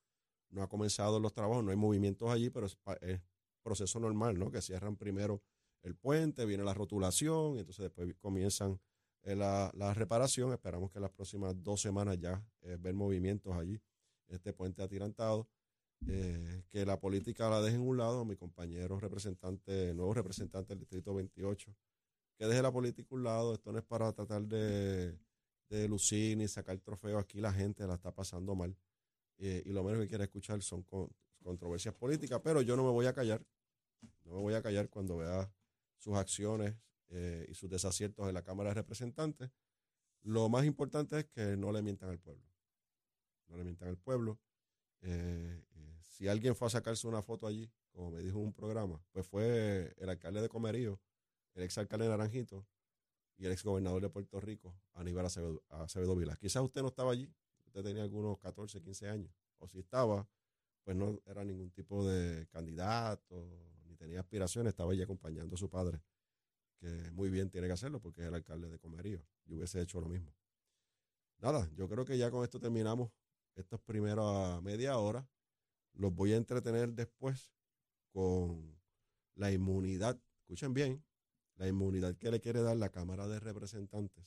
no 0.51 0.62
ha 0.62 0.69
comenzado 0.69 1.21
los 1.21 1.33
trabajos, 1.33 1.65
no 1.65 1.71
hay 1.71 1.77
movimientos 1.77 2.31
allí, 2.31 2.51
pero 2.51 2.67
es, 2.67 2.77
proceso 3.62 3.99
normal, 3.99 4.39
¿no? 4.39 4.51
Que 4.51 4.62
cierran 4.62 4.97
primero 4.97 5.43
el 5.83 5.97
puente, 5.97 6.45
viene 6.45 6.62
la 6.62 6.75
rotulación, 6.75 7.57
y 7.57 7.61
entonces 7.61 7.83
después 7.85 8.15
comienzan 8.21 8.81
eh, 9.27 9.35
la, 9.35 9.93
reparación. 9.93 10.53
Esperamos 10.53 10.93
que 10.93 11.01
las 11.01 11.11
próximas 11.11 11.53
dos 11.62 11.81
semanas 11.81 12.17
ya 12.19 12.41
eh, 12.62 12.77
ver 12.79 12.95
movimientos 12.95 13.55
allí, 13.57 13.81
este 14.29 14.53
puente 14.53 14.83
atirantado. 14.83 15.49
Eh, 16.07 16.62
que 16.69 16.85
la 16.85 17.01
política 17.01 17.49
la 17.49 17.61
deje 17.61 17.75
en 17.77 17.83
un 17.83 17.97
lado, 17.97 18.25
mi 18.25 18.37
compañero 18.37 19.01
representante, 19.01 19.95
nuevo 19.95 20.15
representante 20.15 20.75
del 20.75 20.81
Distrito 20.81 21.15
28, 21.15 21.75
que 22.39 22.47
deje 22.47 22.62
la 22.62 22.71
política 22.71 23.09
a 23.11 23.15
un 23.17 23.25
lado. 23.25 23.55
Esto 23.55 23.73
no 23.73 23.79
es 23.79 23.85
para 23.85 24.12
tratar 24.12 24.43
de, 24.43 25.19
lucir 25.89 26.37
ni 26.37 26.47
sacar 26.47 26.79
trofeo. 26.79 27.19
Aquí 27.19 27.41
la 27.41 27.53
gente 27.53 27.85
la 27.87 27.95
está 27.95 28.15
pasando 28.15 28.55
mal. 28.55 28.77
Y 29.39 29.73
lo 29.73 29.83
menos 29.83 30.03
que 30.03 30.09
quiere 30.09 30.25
escuchar 30.25 30.62
son 30.62 30.87
controversias 31.43 31.95
políticas, 31.95 32.41
pero 32.45 32.62
yo 32.62 32.77
no 32.77 32.85
me 32.85 32.91
voy 32.91 33.07
a 33.07 33.12
callar, 33.12 33.45
no 34.25 34.37
me 34.37 34.41
voy 34.41 34.55
a 34.55 34.62
callar 34.62 34.89
cuando 34.89 35.17
vea 35.17 35.51
sus 35.99 36.15
acciones 36.15 36.77
eh, 37.09 37.47
y 37.49 37.55
sus 37.55 37.71
desaciertos 37.71 38.29
en 38.29 38.35
la 38.35 38.42
Cámara 38.42 38.71
de 38.71 38.75
Representantes. 38.75 39.51
Lo 40.23 40.49
más 40.49 40.64
importante 40.64 41.21
es 41.21 41.25
que 41.27 41.57
no 41.57 41.73
le 41.73 41.83
mientan 41.83 42.11
al 42.11 42.19
pueblo, 42.19 42.45
no 43.49 43.57
le 43.57 43.64
mientan 43.64 43.88
al 43.88 43.99
pueblo. 43.99 44.40
Eh, 45.03 45.62
si 46.03 46.29
alguien 46.29 46.57
fue 46.57 46.66
a 46.69 46.71
sacarse 46.71 47.07
una 47.07 47.23
foto 47.23 47.47
allí, 47.47 47.71
como 47.92 48.11
me 48.11 48.21
dijo 48.21 48.38
un 48.38 48.53
programa, 48.53 49.03
pues 49.12 49.27
fue 49.27 49.95
el 49.99 50.09
alcalde 50.09 50.40
de 50.40 50.49
Comerío, 50.49 51.01
el 51.55 51.62
ex 51.62 51.79
alcalde 51.79 52.07
de 52.07 52.11
Naranjito 52.11 52.66
y 53.37 53.47
el 53.47 53.53
ex 53.53 53.62
gobernador 53.62 54.03
de 54.03 54.09
Puerto 54.09 54.40
Rico, 54.40 54.75
Aníbal 54.95 55.27
Acevedo, 55.27 55.62
Acevedo 55.69 56.16
Vila. 56.16 56.37
Quizás 56.37 56.62
usted 56.62 56.83
no 56.83 56.88
estaba 56.88 57.12
allí, 57.12 57.31
tenía 57.83 58.03
algunos 58.03 58.38
14, 58.38 58.81
15 58.81 59.09
años, 59.09 59.33
o 59.59 59.69
si 59.69 59.79
estaba, 59.79 60.29
pues 60.85 60.97
no 60.97 61.21
era 61.27 61.45
ningún 61.45 61.71
tipo 61.71 62.07
de 62.07 62.47
candidato, 62.49 63.49
ni 63.85 63.97
tenía 63.97 64.21
aspiraciones, 64.21 64.71
estaba 64.71 64.92
allí 64.92 65.03
acompañando 65.03 65.55
a 65.55 65.59
su 65.59 65.69
padre, 65.69 66.01
que 66.79 67.11
muy 67.12 67.31
bien 67.31 67.51
tiene 67.51 67.67
que 67.67 67.73
hacerlo 67.73 68.01
porque 68.01 68.23
es 68.23 68.29
el 68.29 68.35
alcalde 68.35 68.69
de 68.69 68.79
Comerío. 68.79 69.25
Yo 69.47 69.57
hubiese 69.57 69.81
hecho 69.81 70.01
lo 70.01 70.09
mismo. 70.09 70.35
Nada, 71.39 71.69
yo 71.75 71.89
creo 71.89 72.05
que 72.05 72.17
ya 72.17 72.31
con 72.31 72.45
esto 72.45 72.59
terminamos 72.59 73.11
estas 73.55 73.81
primeras 73.81 74.62
media 74.62 74.99
hora. 74.99 75.29
Los 75.95 76.15
voy 76.15 76.33
a 76.33 76.37
entretener 76.37 76.93
después 76.93 77.53
con 78.12 78.79
la 79.35 79.53
inmunidad, 79.53 80.21
escuchen 80.41 80.75
bien, 80.75 81.05
la 81.57 81.69
inmunidad 81.69 82.17
que 82.17 82.31
le 82.31 82.41
quiere 82.41 82.62
dar 82.62 82.77
la 82.77 82.91
Cámara 82.91 83.27
de 83.29 83.41
Representantes 83.41 84.25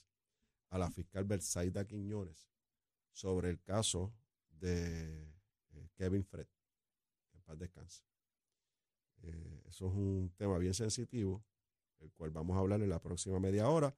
a 0.70 0.78
la 0.78 0.90
fiscal 0.90 1.26
Bersaida 1.26 1.86
Quiñones 1.86 2.50
sobre 3.12 3.50
el 3.50 3.62
caso 3.62 4.14
de 4.50 5.24
eh, 5.72 5.90
Kevin 5.96 6.24
Fred. 6.24 6.48
En 7.34 7.42
paz 7.42 7.58
descanse. 7.58 8.04
Eh, 9.22 9.64
eso 9.68 9.88
es 9.88 9.94
un 9.94 10.34
tema 10.38 10.58
bien 10.58 10.74
sensitivo, 10.74 11.44
el 12.00 12.12
cual 12.12 12.32
vamos 12.32 12.58
a 12.58 12.60
hablar 12.60 12.82
en 12.82 12.90
la 12.90 13.00
próxima 13.00 13.40
media 13.40 13.70
hora. 13.70 13.96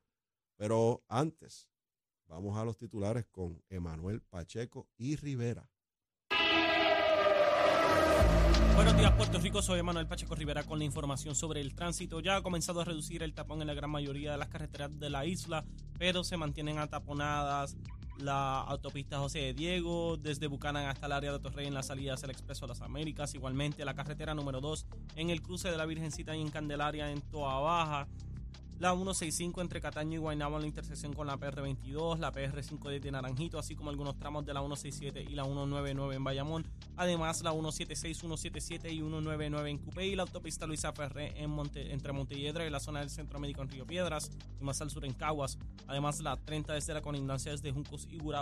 Pero 0.57 1.03
antes, 1.07 1.69
vamos 2.27 2.57
a 2.57 2.65
los 2.65 2.77
titulares 2.77 3.25
con 3.31 3.63
Emanuel 3.69 4.21
Pacheco 4.21 4.87
y 4.97 5.15
Rivera. 5.15 5.69
Buenos 8.75 8.97
días, 8.97 9.11
Puerto 9.11 9.37
Rico. 9.39 9.61
Soy 9.61 9.79
Emanuel 9.79 10.07
Pacheco 10.07 10.33
Rivera 10.33 10.63
con 10.63 10.79
la 10.79 10.85
información 10.85 11.35
sobre 11.35 11.61
el 11.61 11.75
tránsito. 11.75 12.19
Ya 12.19 12.37
ha 12.37 12.41
comenzado 12.41 12.81
a 12.81 12.85
reducir 12.85 13.21
el 13.21 13.33
tapón 13.33 13.61
en 13.61 13.67
la 13.67 13.73
gran 13.73 13.91
mayoría 13.91 14.31
de 14.31 14.37
las 14.37 14.47
carreteras 14.47 14.97
de 14.97 15.09
la 15.09 15.25
isla, 15.25 15.65
pero 15.99 16.23
se 16.23 16.37
mantienen 16.37 16.79
ataponadas 16.79 17.75
la 18.21 18.61
autopista 18.61 19.19
José 19.19 19.39
de 19.39 19.53
Diego, 19.53 20.17
desde 20.17 20.47
Bucanan 20.47 20.87
hasta 20.87 21.05
el 21.05 21.11
área 21.11 21.31
de 21.31 21.39
Torrey 21.39 21.67
en 21.67 21.73
la 21.73 21.83
salida 21.83 22.13
hacia 22.13 22.25
el 22.25 22.31
Expreso 22.31 22.65
de 22.65 22.69
las 22.69 22.81
Américas, 22.81 23.33
igualmente 23.35 23.83
la 23.85 23.93
carretera 23.93 24.33
número 24.33 24.61
2 24.61 24.85
en 25.15 25.29
el 25.29 25.41
cruce 25.41 25.69
de 25.69 25.77
la 25.77 25.85
Virgencita 25.85 26.35
y 26.35 26.41
en 26.41 26.49
Candelaria 26.49 27.11
en 27.11 27.21
Toa 27.21 27.59
Baja, 27.59 28.07
la 28.81 28.93
165 28.93 29.61
entre 29.61 29.79
Cataño 29.79 30.15
y 30.15 30.17
Guaynabo 30.17 30.55
en 30.55 30.63
la 30.63 30.67
intersección 30.67 31.13
con 31.13 31.27
la 31.27 31.37
PR22, 31.37 32.17
la 32.17 32.33
PR5 32.33 32.99
de 32.99 33.11
Naranjito, 33.11 33.59
así 33.59 33.75
como 33.75 33.91
algunos 33.91 34.17
tramos 34.17 34.43
de 34.43 34.55
la 34.55 34.61
167 34.61 35.21
y 35.21 35.35
la 35.35 35.43
199 35.43 36.15
en 36.15 36.23
Bayamón, 36.23 36.65
además 36.97 37.43
la 37.43 37.51
176, 37.51 38.17
177 38.17 38.91
y 38.91 38.97
199 38.97 39.69
en 39.69 39.77
Cupé 39.77 40.07
y 40.07 40.15
la 40.15 40.23
autopista 40.23 40.65
Luisa 40.65 40.91
Ferré 40.93 41.31
en 41.35 41.51
entre 41.75 42.11
Montelledra 42.11 42.65
y 42.65 42.71
la 42.71 42.79
zona 42.79 43.01
del 43.01 43.11
Centro 43.11 43.39
Médico 43.39 43.61
en 43.61 43.69
Río 43.69 43.85
Piedras 43.85 44.31
y 44.59 44.63
más 44.63 44.81
al 44.81 44.89
sur 44.89 45.05
en 45.05 45.13
Caguas, 45.13 45.59
además 45.85 46.19
la 46.19 46.37
30 46.37 46.73
desde 46.73 46.95
la 46.95 47.03
colindancia 47.03 47.51
desde 47.51 47.71
Juncos 47.71 48.07
y 48.09 48.17
Burabo 48.17 48.39